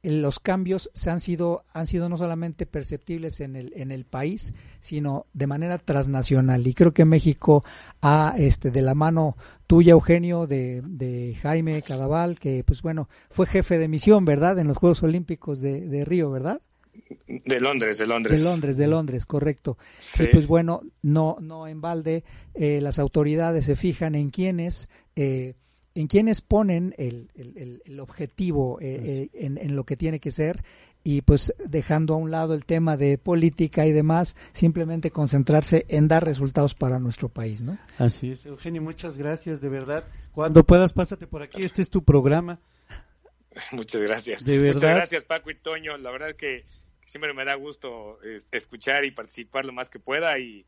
[0.04, 4.54] los cambios se han sido han sido no solamente perceptibles en el en el país
[4.80, 7.64] sino de manera transnacional y creo que México
[8.02, 9.36] ha este de la mano
[9.68, 14.68] tuya Eugenio de, de Jaime Cadaval que pues bueno fue jefe de misión verdad en
[14.68, 16.62] los Juegos Olímpicos de, de Río verdad
[17.46, 18.44] De Londres, de Londres.
[18.44, 20.24] de Londres de Londres correcto Sí.
[20.24, 22.24] y pues bueno, no, no en balde,
[22.54, 25.54] eh, las autoridades se fijan en quienes, eh,
[26.00, 30.32] en quienes ponen el, el- el- objetivo eh, eh, en, en lo que tiene que
[30.32, 30.64] ser
[31.04, 36.08] y pues dejando a un lado el tema de política y demás, simplemente concentrarse en
[36.08, 37.78] dar resultados para nuestro país, ¿no?
[37.98, 40.04] Así es, Eugenio, muchas gracias, de verdad.
[40.34, 42.60] Cuando puedas, pásate por aquí, este es tu programa.
[43.72, 44.44] Muchas gracias.
[44.46, 44.96] De Muchas verdad.
[44.98, 45.98] gracias, Paco y Toño.
[45.98, 46.66] La verdad que
[47.06, 50.66] siempre me da gusto es- escuchar y participar lo más que pueda y,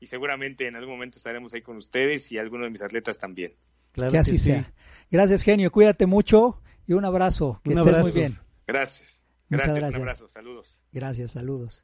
[0.00, 3.52] y seguramente en algún momento estaremos ahí con ustedes y algunos de mis atletas también.
[3.92, 4.50] Claro que así sí.
[4.50, 4.72] sea.
[5.10, 8.02] Gracias, genio, cuídate mucho y un abrazo, que Un estés abrazo.
[8.02, 8.38] muy bien.
[8.66, 9.22] Gracias.
[9.48, 9.94] Muchas Gracias, gracias.
[9.96, 10.78] un abrazo, saludos.
[10.92, 11.82] Gracias, saludos.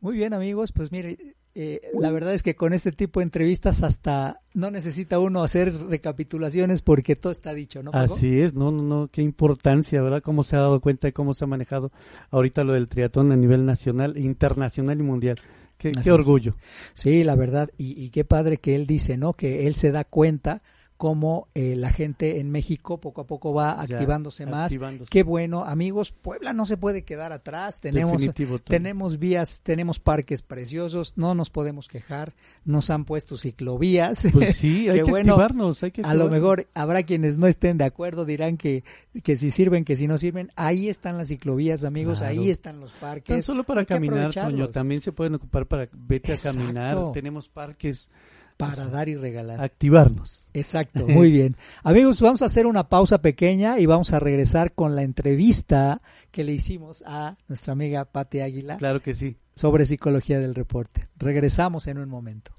[0.00, 3.82] Muy bien, amigos, pues mire, eh, la verdad es que con este tipo de entrevistas
[3.82, 7.92] hasta no necesita uno hacer recapitulaciones porque todo está dicho, ¿no?
[7.92, 8.14] Paco?
[8.14, 10.22] Así es, no, no, no, qué importancia, ¿verdad?
[10.22, 11.92] Cómo se ha dado cuenta de cómo se ha manejado
[12.30, 15.40] ahorita lo del triatlón a nivel nacional, internacional y mundial.
[15.78, 16.56] Qué, orgullo.
[16.94, 19.34] Sí, la verdad, y, y qué padre que él dice, ¿no?
[19.34, 20.62] Que él se da cuenta
[20.96, 24.64] cómo eh, la gente en México poco a poco va Ya, activándose más.
[24.72, 25.10] activándose.
[25.10, 27.80] Qué bueno, amigos, Puebla no se puede quedar atrás.
[27.80, 32.34] Tenemos Definitivo, tenemos vías, tenemos parques preciosos, no nos podemos quejar.
[32.64, 34.26] Nos han puesto ciclovías.
[34.32, 35.34] Pues sí, hay que bueno.
[35.34, 36.30] activarnos, hay que A lo activarnos.
[36.32, 38.84] mejor habrá quienes no estén de acuerdo, dirán que,
[39.22, 40.50] que si sirven, que si no sirven.
[40.56, 42.40] Ahí están las ciclovías, amigos, Claro.
[42.40, 43.44] ahí están los Tan parques.
[43.44, 46.60] solo para Hay caminar, Toño, también se pueden ocupar para vete Exacto.
[46.60, 48.08] a caminar, tenemos parques,
[48.56, 49.60] Para dar y regalar.
[49.60, 50.48] activarnos.
[50.54, 51.56] Exacto, muy bien.
[51.82, 56.42] Amigos, vamos a hacer una pausa pequeña y vamos a regresar con la entrevista que
[56.44, 59.36] le hicimos a nuestra amiga Pati Águila Claro que sí.
[59.54, 61.08] sobre psicología del reporte.
[61.16, 62.52] Regresamos en un momento.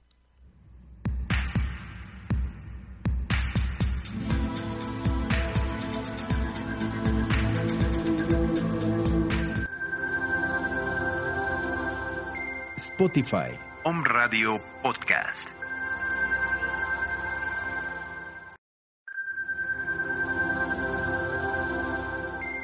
[12.75, 13.51] Spotify,
[13.83, 15.56] Om Radio Podcast.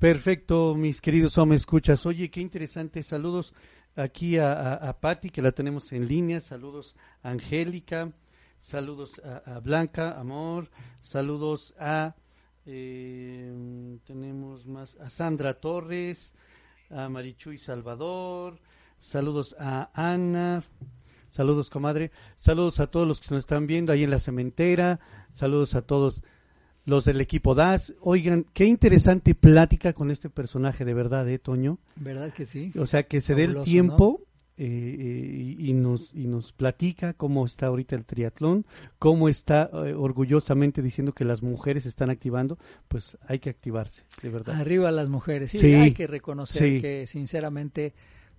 [0.00, 2.06] Perfecto, mis queridos hombres escuchas.
[2.06, 3.02] Oye, qué interesante.
[3.02, 3.52] Saludos
[3.94, 6.40] aquí a, a, Patti, que la tenemos en línea.
[6.40, 8.10] Saludos a Angélica.
[8.62, 10.70] Saludos a, Blanca, Amor.
[11.02, 12.14] Saludos a.
[12.64, 14.96] Eh, tenemos más.
[15.00, 16.32] A Sandra Torres.
[16.88, 18.58] A Marichuy Salvador.
[19.00, 20.64] Saludos a Ana.
[21.28, 22.10] Saludos, comadre.
[22.36, 24.98] Saludos a todos los que nos están viendo ahí en la cementera.
[25.30, 26.22] Saludos a todos
[26.90, 27.94] los del equipo DAS.
[28.00, 31.78] Oigan, qué interesante plática con este personaje, de verdad, ¿eh, Toño?
[31.96, 32.72] ¿Verdad que sí?
[32.76, 34.20] O sea, que se dé el tiempo
[34.58, 38.66] eh, eh, y, nos, y nos platica cómo está ahorita el triatlón,
[38.98, 42.58] cómo está eh, orgullosamente diciendo que las mujeres están activando.
[42.88, 44.60] Pues hay que activarse, de verdad.
[44.60, 45.52] Arriba las mujeres.
[45.52, 46.80] Sí, Sí, hay que reconocer sí.
[46.82, 47.94] que sinceramente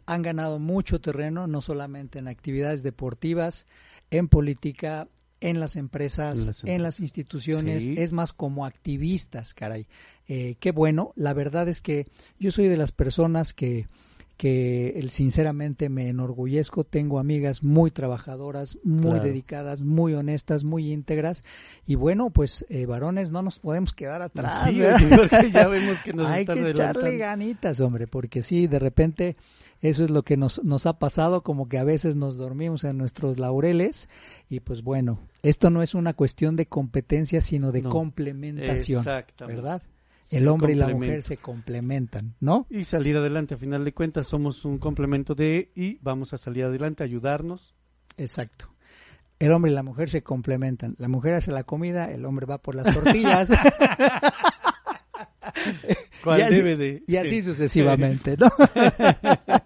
[0.06, 3.66] han ganado mucho terreno, no solamente en actividades deportivas,
[4.12, 5.08] en política,
[5.42, 7.96] en las empresas, En las em- en las instituciones, Sí.
[7.98, 9.88] es más como activistas, caray.
[10.28, 12.08] Eh, qué bueno, la verdad es que
[12.40, 13.88] yo soy de las personas que
[14.42, 19.24] que sinceramente me enorgullezco, tengo amigas muy trabajadoras, muy Claro.
[19.26, 21.44] dedicadas, muy honestas, muy íntegras
[21.86, 24.64] y bueno, pues eh, varones no nos podemos quedar atrás.
[25.16, 29.36] Porque ya vemos que nos Hay que echarle ganitas, hombre, porque sí, de repente
[29.80, 32.98] eso es lo que nos, nos ha pasado, como que a veces nos dormimos en
[32.98, 34.10] nuestros laureles
[34.50, 39.62] y pues bueno, esto no es una cuestión de competencia, sino de No, complementación, Exactamente.
[39.62, 39.84] ¿verdad?
[40.32, 42.66] El hombre y la mujer se complementan, ¿no?
[42.70, 46.64] Y salir adelante, a final de cuentas, somos un complemento de y vamos a salir
[46.64, 47.76] adelante, ayudarnos.
[48.18, 48.70] Exacto.
[49.40, 50.96] El hombre y la mujer se complementan.
[51.00, 53.50] La mujer hace la comida, el hombre va por las tortillas.
[56.24, 57.04] ¿Cuál y así, debe de?
[57.08, 58.50] y así sucesivamente, ¿no?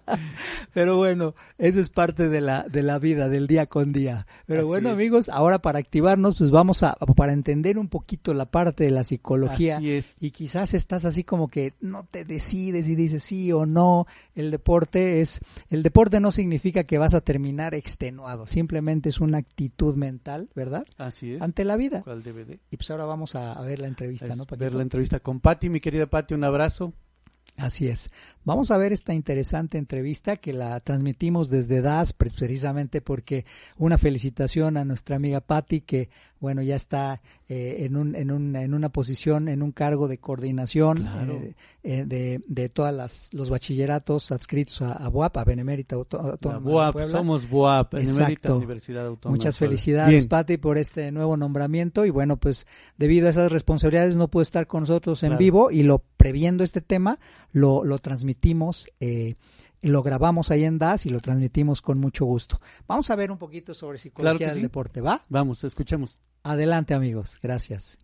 [0.72, 4.26] Pero bueno, eso es parte de la, de la vida, del día con día.
[4.46, 4.94] Pero Así bueno, es.
[4.94, 9.04] amigos, ahora para activarnos, pues vamos a, para entender un poquito la parte de la
[9.04, 9.78] psicología.
[9.78, 10.16] Así es.
[10.20, 14.06] Y quizás estás así como que no te decides y dices sí o no.
[14.34, 15.40] El deporte es,
[15.70, 20.84] el deporte no significa que vas a terminar extenuado, simplemente es una actitud mental, ¿verdad?
[20.98, 21.42] Así es.
[21.42, 22.02] Ante la vida.
[22.02, 22.22] ¿Cuál?
[22.70, 24.44] Y pues ahora vamos a, a ver la entrevista, Es ¿no?
[24.44, 24.76] ver Paquito?
[24.76, 26.92] la entrevista con Patti, mi querida Patti, un abrazo.
[27.56, 28.10] Así es.
[28.46, 33.44] Vamos a ver esta interesante entrevista que la transmitimos desde DAS pre- precisamente porque
[33.76, 38.54] una felicitación a nuestra amiga Patti que bueno ya está eh, en, un, en, un,
[38.56, 41.32] en una posición, en un cargo de coordinación Claro.
[41.34, 46.58] eh, eh, de, de todas las los bachilleratos adscritos a, a BUAP, a Benemérita Autónoma
[46.58, 48.54] BUAP, somos BUAP, Benemérita.
[48.54, 49.36] Universidad Autónoma.
[49.36, 50.26] Muchas felicidades.
[50.26, 52.04] Pati, por este nuevo nombramiento.
[52.04, 52.66] Y bueno, pues
[52.98, 55.38] debido a esas responsabilidades no pudo estar con nosotros en Claro.
[55.38, 57.18] vivo y lo previendo este tema,
[57.52, 58.35] lo, lo transmitimos,
[59.00, 59.34] eh,
[59.82, 62.60] lo grabamos ahí en DAS y lo transmitimos con mucho gusto.
[62.86, 64.62] Vamos a ver un poquito sobre psicología Claro del sí.
[64.62, 65.20] deporte, ¿va?
[65.28, 66.18] Vamos, escuchemos.
[66.42, 67.38] Adelante, amigos.
[67.42, 67.98] Gracias.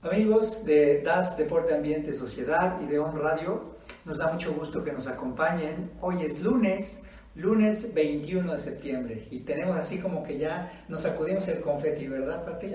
[0.00, 4.92] Amigos de DAS Deporte Ambiente Sociedad y de On Radio, nos da mucho gusto que
[4.92, 5.90] nos acompañen.
[6.00, 7.02] Hoy es lunes,
[7.34, 12.44] lunes 21 de septiembre y tenemos así como que ya nos sacudimos el confeti, ¿verdad,
[12.44, 12.68] Pati?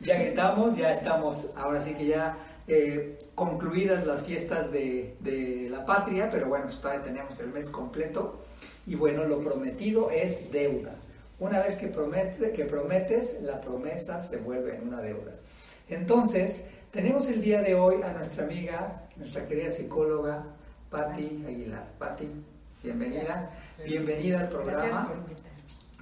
[0.00, 2.36] ya gritamos, ya estamos, ahora sí que ya
[2.68, 7.70] eh, concluidas las fiestas de, de la patria, pero bueno, pues todavía tenemos el mes
[7.70, 8.44] completo
[8.86, 10.94] y bueno, lo prometido es deuda.
[11.40, 15.32] Una vez que, promete, que prometes, la promesa se vuelve en una deuda.
[15.88, 20.44] Entonces, tenemos el día de hoy a nuestra amiga, nuestra querida psicóloga,
[20.90, 21.86] Patti Aguilar.
[21.98, 22.28] Patti,
[22.82, 23.50] bienvenida.
[23.84, 25.14] Bienvenida al programa.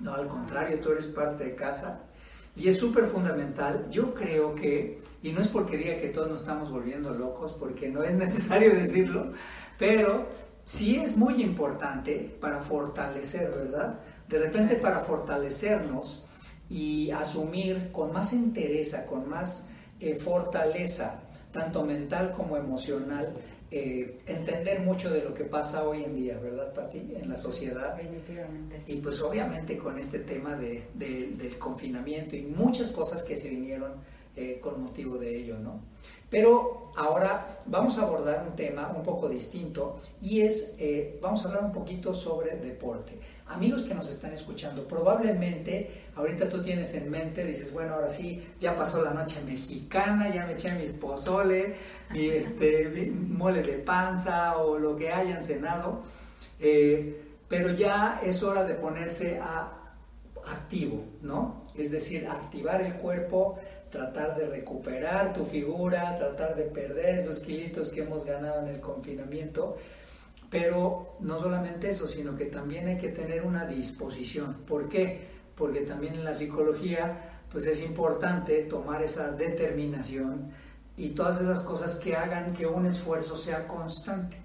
[0.01, 2.01] No, al contrario, tú eres parte de casa.
[2.57, 3.87] Y es súper fundamental.
[3.91, 7.89] Yo creo que, y no es porque diga que todos nos estamos volviendo locos, porque
[7.89, 9.33] no es necesario decirlo,
[9.79, 10.27] pero
[10.65, 14.01] sí es muy importante para fortalecer, ¿verdad?
[14.29, 16.27] De repente para fortalecernos
[16.69, 19.69] y asumir con más entereza, con más
[20.01, 21.21] eh, fortaleza,
[21.53, 23.33] tanto mental como emocional,
[23.71, 26.99] eh, entender mucho de lo que pasa hoy en día, ¿verdad, Pati?
[27.21, 27.97] En la sociedad.
[27.97, 28.81] Definitivamente.
[28.87, 33.49] Y pues obviamente con este tema de, de- del confinamiento y muchas cosas que se
[33.49, 33.93] vinieron
[34.37, 35.81] eh, con motivo de ello, ¿no?
[36.29, 41.49] Pero ahora vamos a abordar un tema un poco distinto y es, eh, vamos a
[41.49, 43.19] hablar un poquito sobre deporte.
[43.49, 48.44] Amigos que nos están escuchando, probablemente ahorita tú tienes en mente, dices, bueno, ahora sí,
[48.59, 51.76] ya pasó la noche mexicana, ya me eché mi pozole,
[52.11, 56.03] mi, este, mole de panza o lo que hayan cenado,
[56.59, 59.72] eh, pero ya es hora de ponerse a
[60.47, 61.62] activo, ¿no?
[61.76, 63.59] Es decir, activar el cuerpo,
[63.90, 68.80] tratar de recuperar tu figura, tratar de perder esos kilitos que hemos ganado en el
[68.80, 69.76] confinamiento.
[70.51, 74.59] Pero no solamente eso, sino que también hay que tener una disposición.
[74.66, 75.26] ¿Por qué?
[75.57, 80.51] Porque también en la psicología pues es importante tomar esa determinación
[80.97, 84.36] y todas esas cosas que hagan que un esfuerzo sea constante.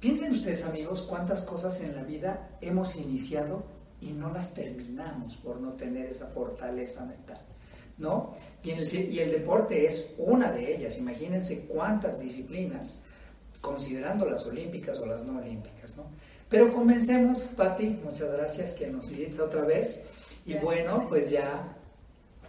[0.00, 3.64] Piensen ustedes amigos cuántas cosas en la vida hemos iniciado
[4.00, 7.40] y no las terminamos por no tener esa fortaleza mental.
[7.98, 8.34] ¿no?
[8.62, 10.98] Y, el, deporte es una de ellas.
[10.98, 13.04] Imagínense cuántas disciplinas,
[13.60, 16.04] considerando las olímpicas o las no olímpicas, ¿no?
[16.48, 20.04] Pero comencemos, Patti, muchas gracias que nos visitas otra vez.
[20.44, 21.76] Y bueno, pues ya,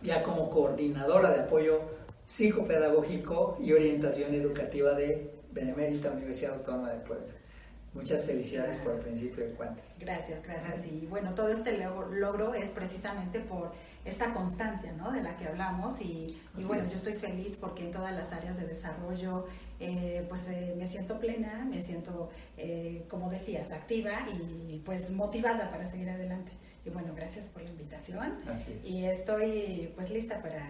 [0.04, 1.82] ya como coordinadora de apoyo
[2.26, 7.34] psicopedagógico y orientación educativa de Benemérita Universidad Autónoma de Puebla.
[7.94, 9.98] Muchas felicidades por el principio de cuentas.
[10.00, 10.86] Gracias, gracias.
[10.86, 13.72] Y bueno, todo este logro es precisamente por
[14.06, 15.12] esta constancia, ¿no?
[15.12, 18.68] De la que hablamos y, bueno, yo estoy feliz porque en todas las áreas de
[18.68, 19.48] desarrollo,
[19.80, 25.70] eh, pues eh, me siento plena, me siento, eh, como decías, activa y pues motivada
[25.70, 26.52] para seguir adelante.
[26.86, 28.40] Y bueno, gracias por la invitación.
[28.48, 30.66] Así Y estoy pues lista para,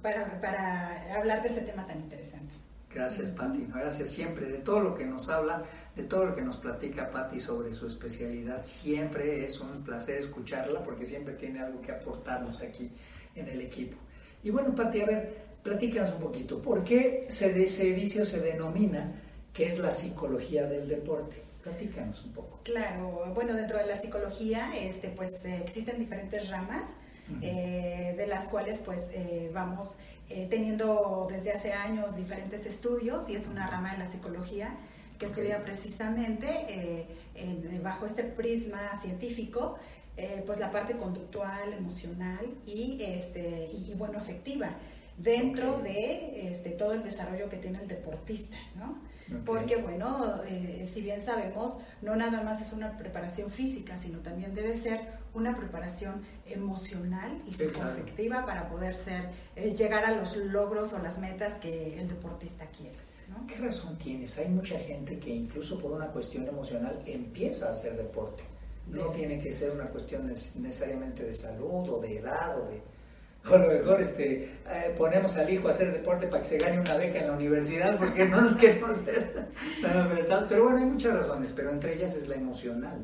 [0.00, 2.54] para, para hablar de este tema tan interesante.
[2.94, 3.66] Gracias, Patti.
[3.72, 5.62] Gracias siempre de todo lo que nos habla,
[5.96, 8.62] de todo lo que nos platica Patti sobre su especialidad.
[8.62, 12.90] Siempre es un placer escucharla porque siempre tiene algo que aportarnos aquí
[13.34, 13.96] en el equipo.
[14.42, 16.60] Y bueno, Patti, a ver, platícanos un poquito.
[16.60, 19.12] ¿Por qué se, dice o se denomina
[19.52, 21.42] que es la psicología del deporte?
[21.62, 22.60] Platícanos un poco.
[22.64, 26.84] Claro, bueno, dentro de la psicología, este, pues eh, existen diferentes ramas,
[27.40, 29.94] eh, de las cuales pues eh, vamos
[30.48, 34.74] teniendo desde hace años diferentes estudios y es una rama de la psicología
[35.18, 37.06] que estudia precisamente
[37.82, 39.76] bajo este prisma científico
[40.46, 44.70] pues la parte conductual, emocional y, este, y, bueno, afectiva
[45.22, 49.00] dentro de este, todo el desarrollo que tiene el deportista, ¿no?
[49.46, 54.54] Porque, bueno, eh, si bien sabemos, no nada más es una preparación física, sino también
[54.54, 60.92] debe ser una preparación emocional y psicoafectiva para poder ser, eh, llegar a los logros
[60.92, 62.98] o las metas que el deportista quiere.
[63.48, 64.36] ¿Qué razón tienes?
[64.38, 68.42] Hay mucha gente que incluso por una cuestión emocional empieza a hacer deporte.
[68.86, 72.82] No tiene que ser una cuestión necesariamente de salud o de edad o de
[73.48, 76.58] o a lo mejor este, eh, ponemos al hijo a hacer deporte para que se
[76.58, 79.48] gane una beca en la universidad porque no nos queremos ver
[80.48, 83.00] Pero bueno, hay muchas razones, pero entre ellas es la emocional.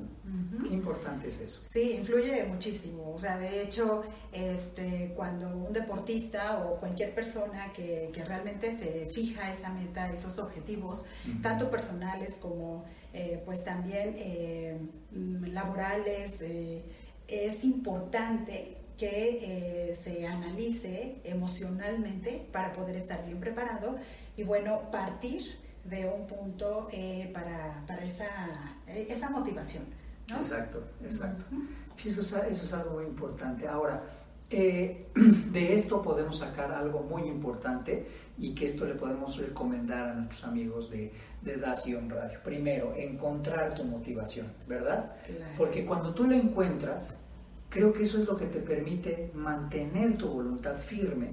[0.63, 1.61] Qué importante es eso.
[1.71, 3.13] Sí, influye muchísimo.
[3.15, 9.09] O sea, de hecho, este, cuando un deportista o cualquier persona que, que realmente se
[9.15, 11.05] fija esa meta, esos objetivos,
[11.43, 14.79] tanto personales como eh, pues también eh,
[15.13, 16.43] laborales,
[17.29, 23.97] es importante que eh, se analice emocionalmente para poder estar bien preparado
[24.37, 25.43] y bueno, partir
[25.85, 28.27] de un punto eh, para, para esa,
[28.89, 29.85] eh, esa motivación.
[30.29, 31.45] Exacto, exacto.
[32.05, 33.67] eso, es, eso es algo muy importante.
[33.69, 34.03] Ahora,
[34.51, 38.07] de esto podemos sacar algo muy importante
[38.39, 42.39] y que esto le podemos recomendar a nuestros amigos de, de Dación Radio.
[42.43, 45.15] Primero, encontrar tu motivación, ¿verdad?
[45.57, 47.28] Porque cuando tú la encuentras,
[47.69, 51.33] Creo que eso es lo que te permite mantener tu voluntad firme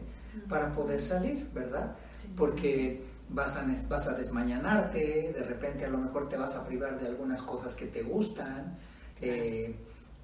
[0.49, 1.95] para poder salir, ¿verdad?
[2.35, 6.99] Porque vas a, vas a desmañanarte, de repente a lo mejor te vas a privar
[6.99, 8.77] de algunas cosas que te gustan,
[9.21, 9.75] eh,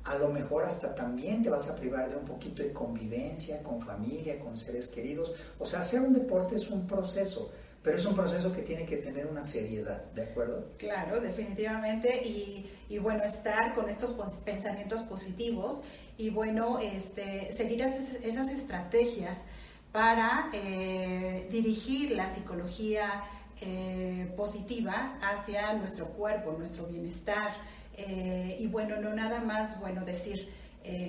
[0.04, 3.82] a lo mejor hasta también te vas a privar de un poquito de convivencia con
[3.82, 5.34] familia, con seres queridos.
[5.60, 7.52] O sea, hacer un deporte es un proceso,
[7.84, 10.72] pero es un proceso que tiene que tener una seriedad, ¿de acuerdo?
[10.78, 15.82] Claro, definitivamente, y, y bueno, estar con estos pensamientos positivos
[16.22, 19.40] y bueno, este, seguir esas, estrategias
[19.92, 23.24] para eh, dirigir la psicología
[23.60, 27.50] eh, positiva hacia nuestro cuerpo, nuestro bienestar.
[27.98, 30.48] Eh, y bueno, no nada más, bueno, decir,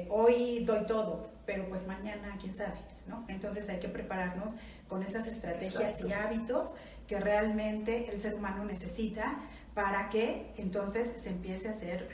[0.08, 3.26] hoy doy todo, pero pues mañana, quién sabe, ¿no?
[3.28, 4.52] Entonces hay que prepararnos
[4.88, 6.68] con esas estrategias y hábitos
[7.06, 9.40] que realmente el ser humano necesita
[9.74, 12.08] para que entonces se empiece a hacer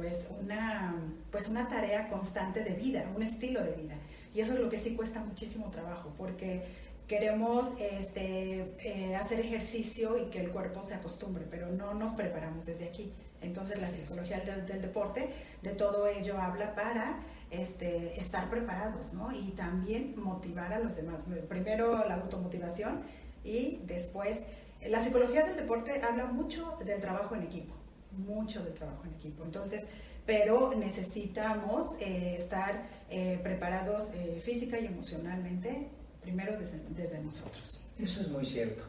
[0.00, 0.94] pues una,
[1.30, 3.96] pues una tarea constante de vida, un estilo de vida.
[4.34, 6.62] Y eso es lo que sí cuesta muchísimo trabajo, porque
[7.06, 12.64] queremos este, eh, hacer ejercicio y que el cuerpo se acostumbre, pero no nos preparamos
[12.64, 13.12] desde aquí.
[13.42, 15.28] Entonces la psicología del, del, deporte
[15.60, 17.20] de todo ello habla para
[17.50, 19.30] este, estar preparados, ¿no?
[19.32, 21.26] Y también motivar a los demás.
[21.46, 23.02] Primero la automotivación
[23.44, 24.40] y después
[24.88, 27.74] la psicología del deporte habla mucho del trabajo en equipo,
[28.12, 29.44] mucho del trabajo en equipo.
[29.44, 29.82] Entonces,
[30.26, 35.88] pero necesitamos eh, estar eh, preparados eh, física y emocionalmente,
[36.20, 37.82] primero desde, desde nosotros.
[37.98, 38.84] Eso es muy cierto.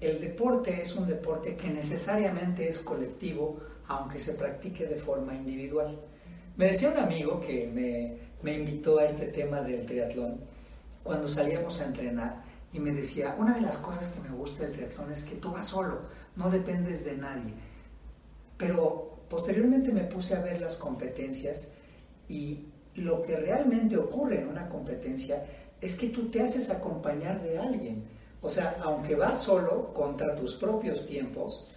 [0.00, 5.98] El deporte es un deporte que necesariamente es colectivo, aunque se practique de forma individual.
[6.56, 10.40] Me decía un amigo que me, me invitó a este tema del triatlón
[11.02, 14.72] cuando salíamos a entrenar y me decía, una de las cosas que me gusta del
[14.72, 16.02] triatlón es que tú vas solo,
[16.34, 17.54] no dependes de nadie.
[18.56, 21.68] Pero posteriormente me puse a ver las competencias
[22.28, 25.44] y lo que realmente ocurre en una competencia
[25.80, 28.04] es que tú te haces acompañar de alguien.
[28.40, 31.68] O sea, aunque vas solo contra tus propios tiempos,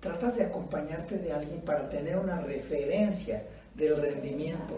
[0.00, 3.42] tratas de acompañarte de alguien para tener una referencia
[3.74, 4.74] del rendimiento.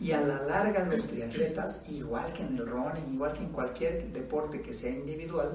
[0.00, 4.12] Y a la larga los triatletas, igual que en el running, igual que en cualquier
[4.12, 5.54] deporte que sea individual,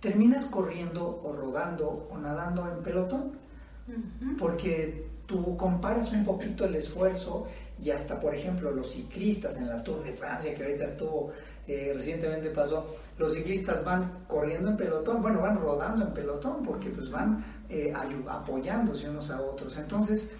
[0.00, 3.43] terminas corriendo o rodando o nadando en pelotón.
[4.38, 7.46] Porque tú comparas un poquito el esfuerzo
[7.82, 11.32] y hasta, por ejemplo, los ciclistas en la Tour de Francia, que ahorita estuvo,
[11.66, 16.90] eh, recientemente pasó, los ciclistas van corriendo en pelotón, bueno, van rodando en pelotón porque
[16.90, 17.92] pues van eh,
[18.28, 19.76] apoyándose unos a otros.
[19.76, 20.30] Entonces,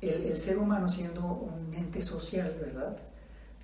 [0.00, 2.96] el, ser humano siendo un ente social, ¿verdad?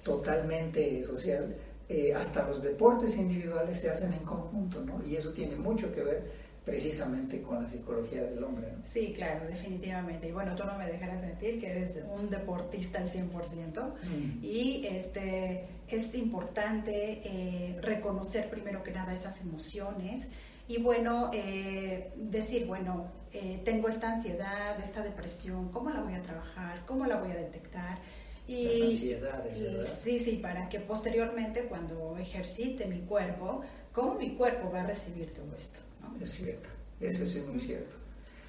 [0.03, 1.55] Totalmente social,
[1.89, 5.05] eh, hasta los deportes individuales se hacen en conjunto, ¿no?
[5.05, 8.68] Y eso tiene mucho que ver precisamente con la psicología del hombre.
[8.70, 8.82] ¿no?
[8.86, 10.28] Sí, claro, definitivamente.
[10.28, 13.94] Y bueno, tú no me dejarás mentir que eres un deportista al 100%.
[14.04, 14.44] Mm.
[14.44, 20.28] Y este, es importante eh, reconocer primero que nada esas emociones
[20.68, 26.22] y bueno, eh, decir, bueno, eh, tengo esta ansiedad, esta depresión, ¿cómo la voy a
[26.22, 26.84] trabajar?
[26.86, 27.98] ¿Cómo la voy a detectar?
[28.46, 29.98] Y, Las ansiedades, ¿verdad?
[30.02, 35.32] Sí, sí, para que posteriormente cuando ejercite mi cuerpo, ¿cómo mi cuerpo va a recibir
[35.34, 35.80] todo esto?
[36.20, 36.68] Es cierto,
[37.00, 38.02] eso es muy cierto.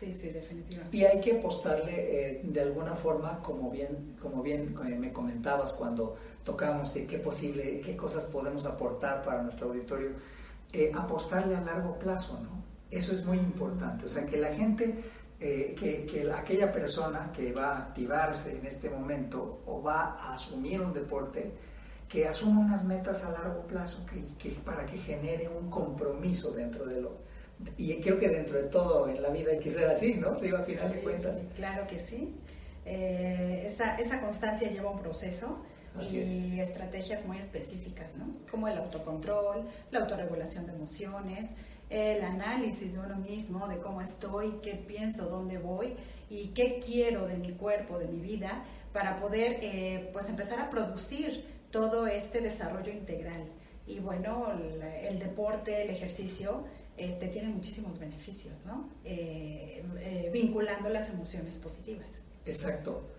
[0.03, 0.97] Sí, sí, definitivamente.
[0.97, 6.17] Y hay que apostarle eh, de alguna forma, como bien, como bien me comentabas cuando
[6.43, 10.09] tocamos de qué posible, qué cosas podemos aportar para nuestro auditorio,
[10.73, 12.63] eh, apostarle a largo plazo, ¿no?
[12.91, 14.05] Eso es muy importante.
[14.07, 14.93] O sea, que la gente,
[15.39, 20.33] eh, que, que aquella persona que va a activarse en este momento o va a
[20.33, 21.53] asumir un deporte,
[22.09, 26.85] que asuma unas metas a largo plazo que, que, para que genere un compromiso dentro
[26.85, 27.17] de lo,
[27.77, 30.35] y creo que dentro de todo en la vida hay que ser así, ¿no?
[30.35, 31.41] Digo, a final de cuentas.
[31.55, 32.35] claro que sí.
[32.85, 35.59] Eh, esa, esa constancia lleva un proceso
[36.01, 38.25] y estrategias muy específicas, ¿no?
[38.49, 41.51] Como el autocontrol, la autorregulación de emociones,
[41.89, 45.95] el análisis de uno mismo, de cómo estoy, qué pienso, dónde voy
[46.29, 50.69] y qué quiero de mi cuerpo, de mi vida, para poder eh, pues empezar a
[50.69, 53.43] producir todo este desarrollo integral.
[53.85, 56.63] Y bueno, el, el deporte, el ejercicio,
[56.97, 58.89] este, tiene muchísimos beneficios, ¿no?
[59.03, 62.07] Eh, eh, vinculando las emociones positivas.
[62.45, 63.09] Exacto.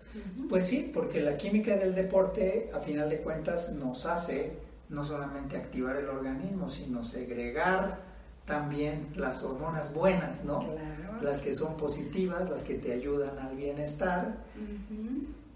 [0.47, 4.53] Pues sí, porque la química del deporte, a final de cuentas, nos hace
[4.87, 7.99] no solamente activar el organismo, sino segregar
[8.45, 10.65] también las hormonas buenas, ¿no?
[11.21, 14.37] Las que son positivas, las que te ayudan al bienestar.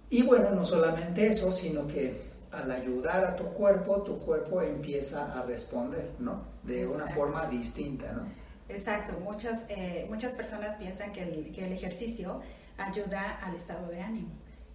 [0.09, 5.37] Y bueno, no solamente eso, sino que al ayudar a tu cuerpo, tu cuerpo empieza
[5.37, 6.43] a responder, ¿no?
[6.63, 8.27] De una forma distinta, ¿no?
[8.67, 12.41] Exacto, muchas, eh, muchas personas piensan que el, que el, ejercicio
[12.77, 14.29] ayuda al estado de ánimo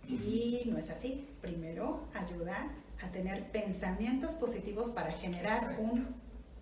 [0.09, 1.29] y no es así.
[1.41, 6.14] Primero ayuda a tener pensamientos positivos para generar un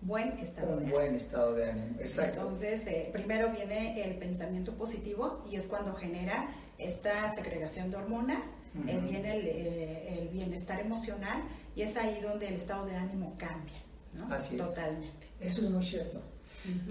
[0.03, 2.41] buen estado un de buen estado de ánimo, exacto.
[2.41, 6.49] Entonces, eh, primero viene el pensamiento positivo y es cuando genera
[6.87, 8.47] esta segregación de hormonas,
[8.87, 11.43] eh, viene eh, el, bienestar emocional
[11.77, 13.83] y es ahí donde el estado de ánimo cambia,
[14.15, 14.33] ¿no?
[14.33, 14.65] Así es.
[14.65, 15.29] Totalmente.
[15.41, 16.21] Eso es muy cierto.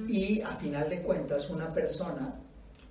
[0.08, 2.36] Y a final de cuentas, una persona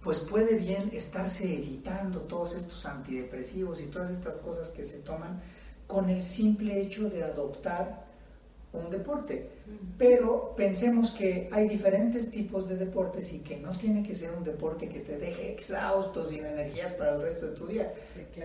[0.02, 5.42] pues puede bien estarse evitando todos estos antidepresivos y todas estas cosas que se toman
[5.86, 8.06] con el simple hecho de adoptar
[8.72, 9.50] un deporte.
[9.98, 14.44] Pero pensemos que hay diferentes tipos de deportes y que no tiene que ser un
[14.44, 17.92] deporte que te deje exhausto, sin energías para el resto de tu día.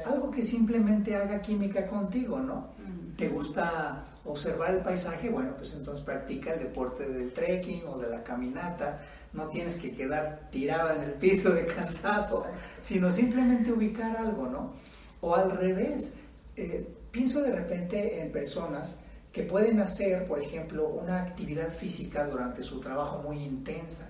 [0.06, 2.70] Algo que simplemente haga química contigo, ¿no?
[3.16, 5.30] ¿Te gusta observar el paisaje?
[5.30, 9.00] Bueno, pues entonces practica el deporte del trekking o de la caminata.
[9.34, 12.46] No tienes que quedar tirada en el piso de cansado,
[12.82, 14.74] sino simplemente ubicar algo, ¿no?
[15.22, 16.16] O al revés.
[16.56, 19.00] Eh, pienso de repente en personas
[19.36, 24.10] que pueden hacer, por ejemplo, una actividad física durante su trabajo muy intensa.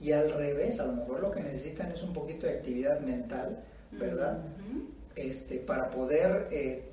[0.00, 3.62] Y al revés, a lo mejor lo que necesitan es un poquito de actividad mental,
[3.90, 4.42] ¿verdad?
[5.14, 6.90] este, para poder, eh,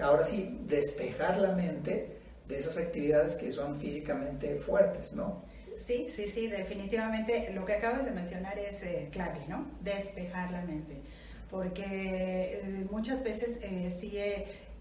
[0.00, 2.16] ahora sí, despejar la mente
[2.48, 5.44] de esas actividades que son físicamente fuertes, ¿no?
[5.76, 9.70] Sí, sí, sí, definitivamente lo que acabas de mencionar es eh, clave, ¿no?
[9.82, 11.02] Despejar la mente,
[11.50, 13.60] porque eh, muchas veces
[14.00, 14.16] sí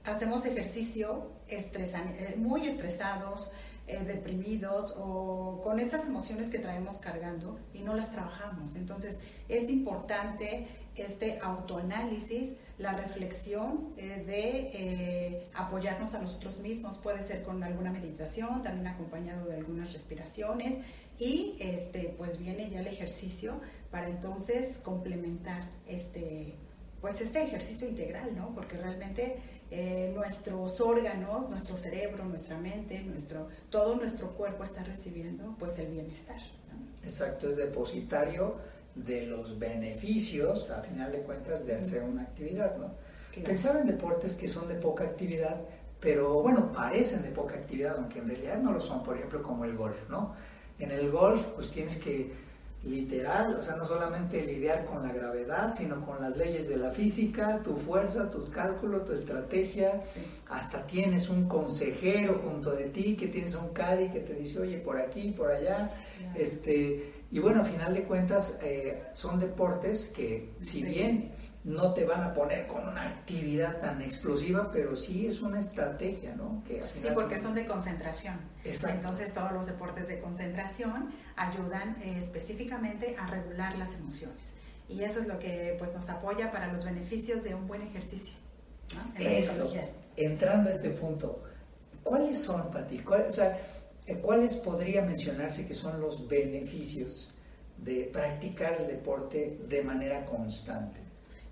[0.07, 3.51] hacemos ejercicio estresan, muy estresados,
[3.87, 8.75] deprimidos o con estas emociones que traemos cargando y no las trabajamos.
[8.75, 17.23] Entonces es importante este autoanálisis, la reflexión eh, de eh, apoyarnos a nosotros mismos, puede
[17.23, 20.79] ser con alguna meditación, también acompañado de algunas respiraciones
[21.19, 26.55] y este pues viene ya el ejercicio para entonces complementar este
[27.01, 28.53] pues este ejercicio integral, ¿no?
[28.55, 29.37] Porque realmente
[29.69, 35.87] eh, nuestros órganos, nuestro cerebro, nuestra mente, nuestro todo nuestro cuerpo está recibiendo pues el
[35.87, 36.39] bienestar.
[37.03, 38.55] Exacto, es depositario
[38.95, 42.91] de los beneficios, a final de cuentas, de hacer una actividad, ¿no?
[43.43, 45.61] Pensar en deportes que son de poca actividad,
[45.99, 49.63] pero bueno, parecen de poca actividad, aunque en realidad no lo son, por ejemplo, como
[49.65, 50.33] el golf, ¿no?
[50.79, 52.33] En el golf, pues tienes que
[52.83, 56.91] literal, o sea, no solamente lidiar con la gravedad, sino con las leyes de la
[56.91, 60.03] física, tu fuerza, tu cálculo, tu estrategia,
[60.47, 64.77] hasta tienes un consejero junto de ti, que tienes un caddy que te dice, oye,
[64.77, 65.91] por aquí, por allá,
[66.35, 71.31] este, y bueno, a final de cuentas, eh, son deportes que, si bien
[71.67, 76.33] no te van a poner con una actividad tan explosiva, pero sí es una estrategia,
[76.33, 76.63] ¿no?
[76.65, 78.39] Que sí, porque son de concentración.
[78.63, 78.95] Exacto.
[78.95, 84.53] Entonces todos los deportes de concentración ayudan eh, específicamente a regular las emociones.
[84.87, 88.37] Y eso es lo que pues, nos apoya para los beneficios de un buen ejercicio.
[88.95, 89.19] ¿no?
[89.19, 89.69] eso,
[90.15, 91.43] entrando a este punto,
[92.01, 93.03] ¿cuáles son, Pati?
[93.05, 93.59] o sea,
[94.21, 97.33] ¿Cuáles podría mencionarse que son los beneficios
[97.77, 101.06] de practicar el deporte de manera constante?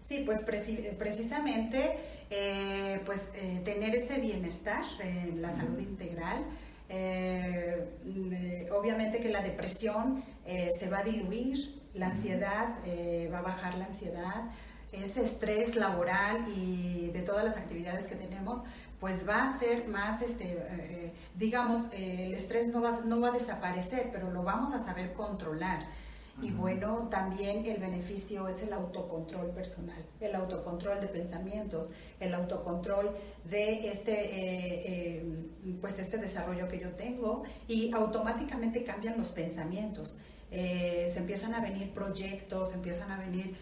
[0.07, 1.97] Sí, pues precisamente
[2.29, 6.45] eh, pues, eh, tener ese bienestar en la salud integral.
[6.87, 12.75] Eh, obviamente que la depresión se va a diluir, la ansiedad
[13.33, 14.51] va a bajar la ansiedad,
[14.91, 18.63] ese estrés laboral y de todas las actividades que tenemos,
[18.99, 24.11] pues va a ser más, este, digamos, el estrés no va, no va a desaparecer,
[24.13, 25.87] pero lo vamos a saber controlar.
[26.41, 33.11] Y bueno, también el beneficio es el autocontrol personal, el autocontrol de pensamientos, el autocontrol
[33.45, 35.23] de este, eh,
[35.65, 40.17] eh, pues este desarrollo que yo tengo y automáticamente cambian los pensamientos.
[40.51, 43.55] se empiezan a venir proyectos, empiezan a venir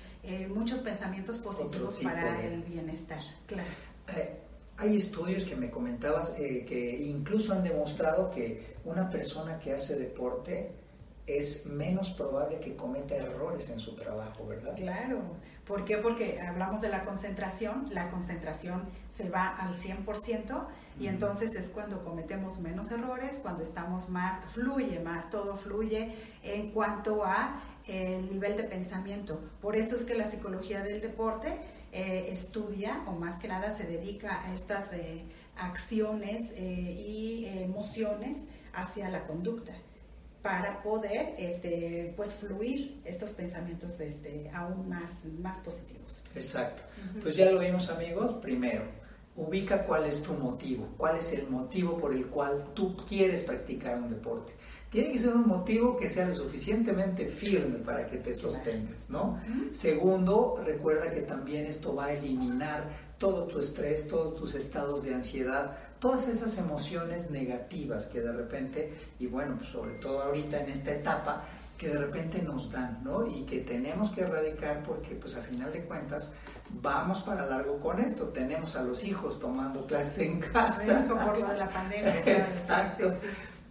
[0.50, 3.22] muchos pensamientos positivos para el bienestar.
[3.46, 3.64] Claro
[4.78, 9.98] hay estudios que me comentabas eh, que incluso han demostrado que una persona que hace
[9.98, 10.72] deporte
[11.26, 14.76] es menos probable que cometa errores en su trabajo, ¿verdad?
[14.76, 15.22] Claro.
[15.66, 15.98] ¿Por qué?
[15.98, 20.68] Porque hablamos de la concentración, la concentración se va al 100%
[21.00, 26.14] y entonces es cuando cometemos menos errores, cuando estamos más, fluye más, todo fluye
[26.44, 29.40] en cuanto a el nivel de pensamiento.
[29.62, 31.58] Por eso es que la psicología del deporte
[31.94, 35.24] eh, estudia o más que nada se dedica a estas eh,
[35.56, 38.40] acciones eh, y emociones
[38.74, 39.74] hacia la conducta
[40.44, 46.22] para poder este, pues fluir estos pensamientos este, aún más, más positivos.
[46.36, 46.84] Exacto.
[47.22, 48.36] Pues ya lo vimos amigos.
[48.42, 48.84] Primero,
[49.38, 53.98] ubica cuál es tu motivo, cuál es el motivo por el cual tú quieres practicar
[53.98, 54.54] un deporte
[54.94, 59.40] tiene que ser un motivo que sea lo suficientemente firme para que te sostengas, ¿no?
[59.72, 62.88] Segundo, recuerda que también esto va a eliminar
[63.18, 68.94] todo tu estrés, todos tus estados de ansiedad, todas esas emociones negativas que de repente,
[69.20, 71.46] y bueno, pues sobre todo ahorita en esta etapa,
[71.78, 73.26] que de repente nos dan, ¿no?
[73.26, 76.34] Y que tenemos que erradicar porque, pues a final de cuentas,
[76.82, 78.28] vamos para largo con esto.
[78.28, 81.06] Tenemos a los hijos tomando clases en casa.
[81.08, 82.20] por lo de la pandemia.
[82.26, 83.14] Exacto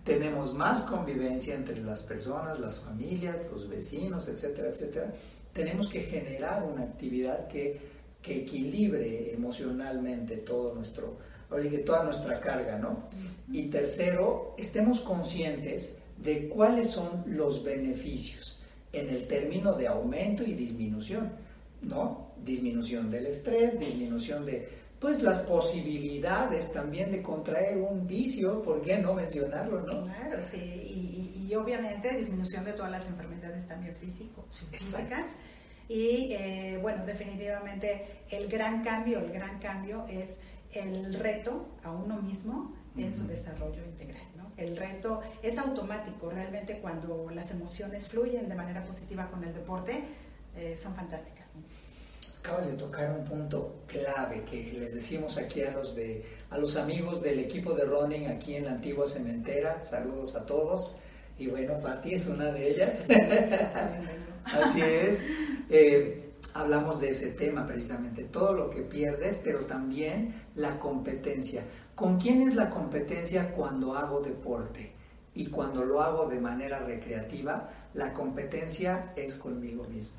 [0.05, 5.12] tenemos más convivencia entre las personas, las familias, los vecinos, etcétera, etcétera.
[5.53, 7.78] Tenemos que generar una actividad que,
[8.20, 11.18] que equilibre emocionalmente todo nuestro,
[11.53, 13.09] oye, toda nuestra carga, ¿no?
[13.53, 18.61] Y tercero, estemos conscientes de cuáles son los beneficios
[18.92, 21.32] en el término de aumento y disminución,
[21.82, 22.32] ¿no?
[22.44, 28.98] Disminución del estrés, disminución de pues las posibilidades también de contraer un vicio, ¿por qué
[28.98, 30.05] no mencionarlo, no?
[30.05, 30.61] Claro, sí,
[31.48, 35.26] y, obviamente disminución de todas las enfermedades también físico, físicas.
[35.86, 40.36] Y eh, bueno, definitivamente el gran cambio, el gran cambio es
[40.73, 44.23] el reto a uno mismo en su desarrollo integral.
[44.37, 44.53] ¿no?
[44.57, 50.03] El reto es automático, realmente cuando las emociones fluyen de manera positiva con el deporte,
[50.57, 51.43] eh, son fantásticas.
[52.41, 56.77] Acabas de tocar un punto clave que les decimos aquí a los de a los
[56.77, 59.83] amigos del equipo de running aquí en la antigua cementera.
[59.85, 60.97] Saludos a todos.
[61.39, 63.05] Y bueno, Pati es una de ellas.
[64.45, 65.25] Así es.
[65.70, 71.64] Eh, hablamos de ese tema precisamente, todo lo que pierdes, pero también la competencia.
[71.94, 74.92] ¿Con quién es la competencia cuando hago deporte?
[75.34, 80.16] Y cuando lo hago de manera recreativa, la competencia es conmigo mismo,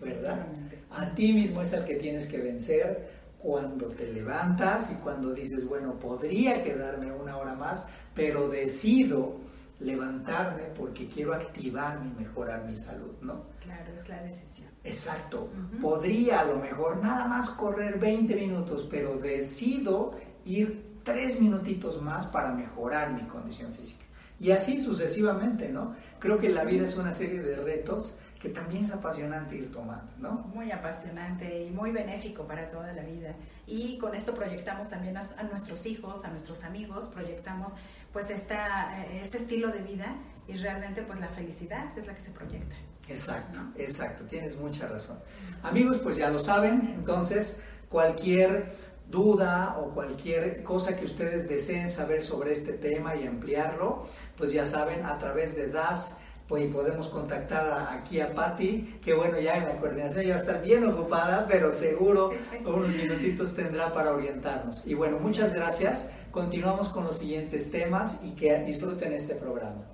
[0.00, 0.46] ¿verdad?
[0.90, 5.66] A ti mismo es el que tienes que vencer cuando te levantas y cuando dices,
[5.66, 9.36] bueno, podría quedarme una hora más, pero decido
[9.78, 13.44] levantarme porque quiero activarme y mejorar mi salud, ¿no?
[13.60, 14.69] Claro, es la decisión.
[14.82, 15.50] Exacto.
[15.80, 20.12] Podría a lo mejor nada más correr 20 minutos, pero decido
[20.44, 24.04] ir tres minutitos más para mejorar mi condición física.
[24.38, 25.94] Y así sucesivamente, ¿no?
[26.18, 30.10] Creo que la vida es una serie de retos que también es apasionante ir tomando,
[30.16, 30.50] ¿no?
[30.54, 33.34] Muy apasionante y muy benéfico para toda la vida.
[33.66, 37.74] Y con esto proyectamos también a, a nuestros hijos, a nuestros amigos, proyectamos
[38.14, 40.16] pues esta, este estilo de vida
[40.48, 42.76] y realmente pues la felicidad es la que se proyecta.
[43.08, 45.18] Exacto, exacto, tienes mucha razón.
[45.62, 48.72] Amigos, pues ya lo saben, entonces cualquier
[49.10, 54.64] duda o cualquier cosa que ustedes deseen saber sobre este tema y ampliarlo, pues ya
[54.64, 56.20] saben, a través de DAS
[56.50, 60.84] pues podemos contactar aquí a Patti, que bueno, ya en la coordinación ya está bien
[60.84, 62.30] ocupada, pero seguro
[62.66, 64.84] unos minutitos tendrá para orientarnos.
[64.84, 66.10] Y bueno, muchas gracias.
[66.32, 69.86] Continuamos con los siguientes temas y que disfruten este programa.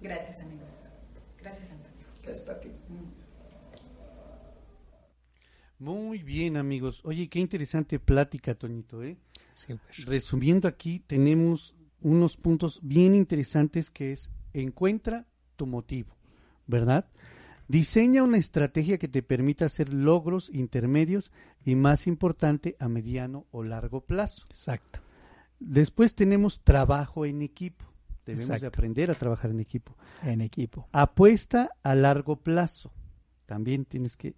[0.00, 0.79] Gracias, amigos.
[2.30, 2.72] Gracias.
[5.78, 7.00] Muy bien, amigos.
[7.04, 9.16] Oye, qué interesante plática, Toñito, ¿eh?
[10.04, 15.26] Resumiendo aquí, tenemos unos puntos bien interesantes que es encuentra
[15.56, 16.14] tu motivo,
[16.66, 17.06] ¿verdad?
[17.68, 21.30] Diseña una estrategia que te permita hacer logros intermedios
[21.64, 24.44] y más importante a mediano o largo plazo.
[24.48, 25.00] Exacto.
[25.60, 27.89] Después tenemos trabajo en equipo.
[28.36, 29.96] Debemos de aprender a trabajar en equipo.
[30.22, 30.88] En equipo.
[30.92, 32.92] Apuesta a largo plazo.
[33.46, 34.34] También tienes que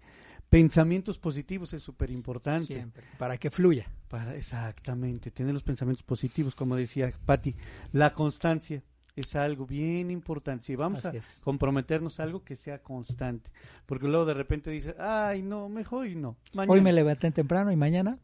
[0.53, 2.75] pensamientos positivos es súper importante.
[2.75, 3.03] Siempre.
[3.17, 3.89] Para que fluya.
[4.07, 7.55] Para, exactamente, tener los pensamientos positivos, como decía Patti,
[7.91, 8.83] la constancia
[9.15, 10.65] es algo bien importante.
[10.65, 11.13] Si vamos a
[11.43, 13.49] comprometernos a algo que sea constante,
[13.87, 16.37] porque luego de repente dices, ay, no, mejor y no.
[16.67, 18.19] Hoy me levanté temprano y mañana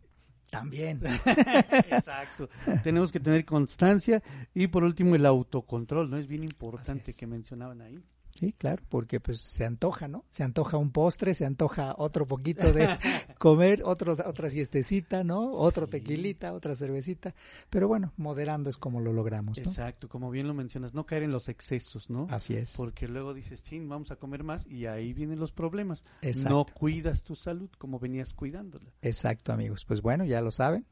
[0.50, 1.02] también.
[1.90, 2.50] Exacto.
[2.84, 4.22] Tenemos que tener constancia
[4.54, 6.18] y por último el autocontrol, ¿no?
[6.18, 8.04] Es bien importante que mencionaban ahí.
[8.40, 10.24] Sí, claro, porque pues se antoja, ¿no?
[10.30, 12.88] Se antoja un postre, se antoja otro poquito de
[13.38, 15.52] comer, otro, otra siestecita, ¿no?
[15.52, 17.36] Otro tequilita, otra cervecita.
[17.70, 19.64] Pero bueno, moderando es como lo logramos, ¿no?
[19.70, 22.28] Exacto, como bien lo mencionas, no caer en los excesos, ¿no?
[22.30, 22.78] Así es.
[22.78, 26.06] Porque luego dices, chin, vamos a comer más y ahí vienen los problemas.
[26.22, 26.50] Exacto.
[26.50, 28.90] No cuidas tu salud como venías cuidándola.
[29.02, 29.84] Exacto, amigos.
[29.84, 30.86] Pues bueno, ya lo saben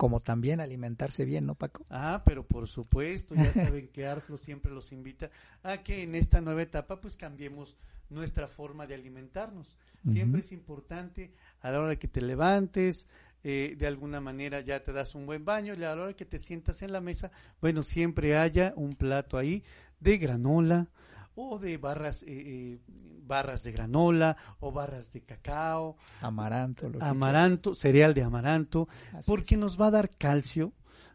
[0.00, 1.84] como también alimentarse bien, ¿no, Paco?
[1.90, 5.28] Ah, pero por supuesto, ya saben que Arflo siempre los invita
[5.62, 7.76] a que en esta nueva etapa pues cambiemos
[8.08, 9.76] nuestra forma de alimentarnos.
[10.06, 13.08] Siempre es importante a la hora que te levantes,
[13.44, 16.24] eh, de alguna manera ya te das un buen baño y a la hora que
[16.24, 17.30] te sientas en la mesa,
[17.60, 19.62] bueno, siempre haya un plato ahí
[20.00, 20.88] de granola,
[21.34, 22.78] o de barras, eh, eh,
[23.26, 25.96] barras de granola o barras de cacao.
[26.20, 26.90] Amaranto.
[27.00, 28.88] amaranto, cereal de amaranto,
[29.26, 30.72] porque nos va a dar calcio,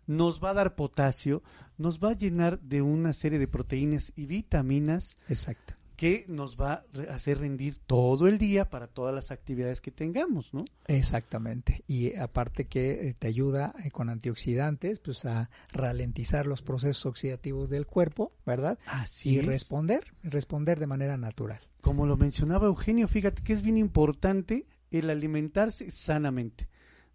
[0.08, 1.44] nos va a dar potasio,
[1.78, 5.18] nos va a llenar de una serie de proteínas y vitaminas.
[5.30, 9.92] Exacto que nos va a hacer rendir todo el día para todas las actividades que
[9.92, 10.66] tengamos, ¿no?
[10.88, 11.84] Exactamente.
[11.88, 17.70] Y aparte que eh, te ayuda eh, con antioxidantes, pues a ralentizar los procesos oxidativos
[17.70, 18.78] del cuerpo, ¿verdad?
[18.86, 21.62] Así y responder, responder de manera natural.
[21.82, 26.68] Como lo mencionaba Eugenio, fíjate que es bien importante el alimentarse sanamente.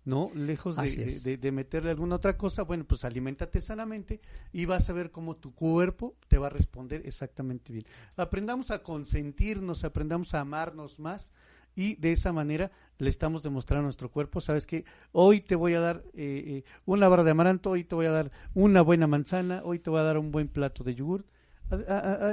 [0.05, 0.31] ¿No?
[0.35, 4.21] Lejos de, meterle alguna otra cosa, bueno, pues aliméntate sanamente
[4.53, 7.85] y vas a ver cómo tu cuerpo te va a responder exactamente bien.
[8.17, 11.33] Aprendamos a consentirnos, aprendamos a amarnos más
[11.75, 15.75] y de esa manera le estamos demostrando a nuestro cuerpo, sabes que hoy te voy
[15.75, 19.07] a dar eh, eh, una barra de amaranto, hoy te voy a dar una buena
[19.07, 21.25] manzana, hoy te voy a dar un buen plato de yogur.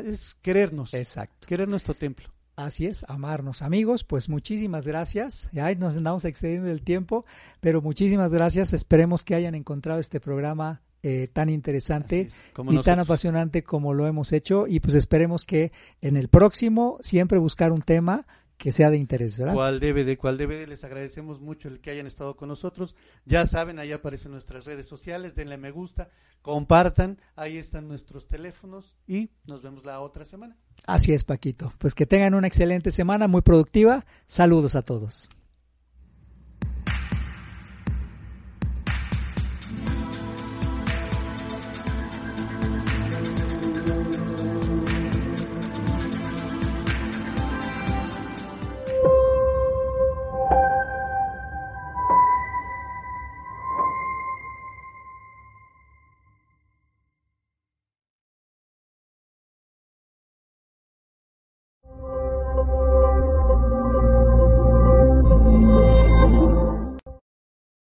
[0.06, 1.48] es querernos, Exacto.
[1.48, 2.37] querer nuestro templo.
[2.58, 3.62] Así es, amarnos.
[3.62, 5.48] Amigos, pues muchísimas gracias.
[5.54, 7.24] Ya nos andamos excediendo el tiempo,
[7.60, 8.74] pero muchísimas gracias.
[8.74, 12.30] Esperemos que hayan encontrado este programa eh, tan interesante
[12.68, 14.66] y tan apasionante como lo hemos hecho.
[14.68, 18.26] Y pues esperemos que en el próximo siempre buscar un tema
[18.58, 19.54] que sea de interés, ¿verdad?
[19.54, 20.68] ¿Cuál debe de cuál debe de?
[20.68, 22.96] Les agradecemos mucho el que hayan estado con nosotros.
[23.26, 26.10] Ya saben, ahí aparecen nuestras redes sociales, denle me gusta,
[26.42, 30.58] compartan, ahí están nuestros teléfonos y nos vemos la otra semana.
[30.86, 31.72] Así es, Paquito.
[31.78, 34.06] Pues que tengan una excelente semana, muy productiva.
[34.26, 35.30] Saludos a todos.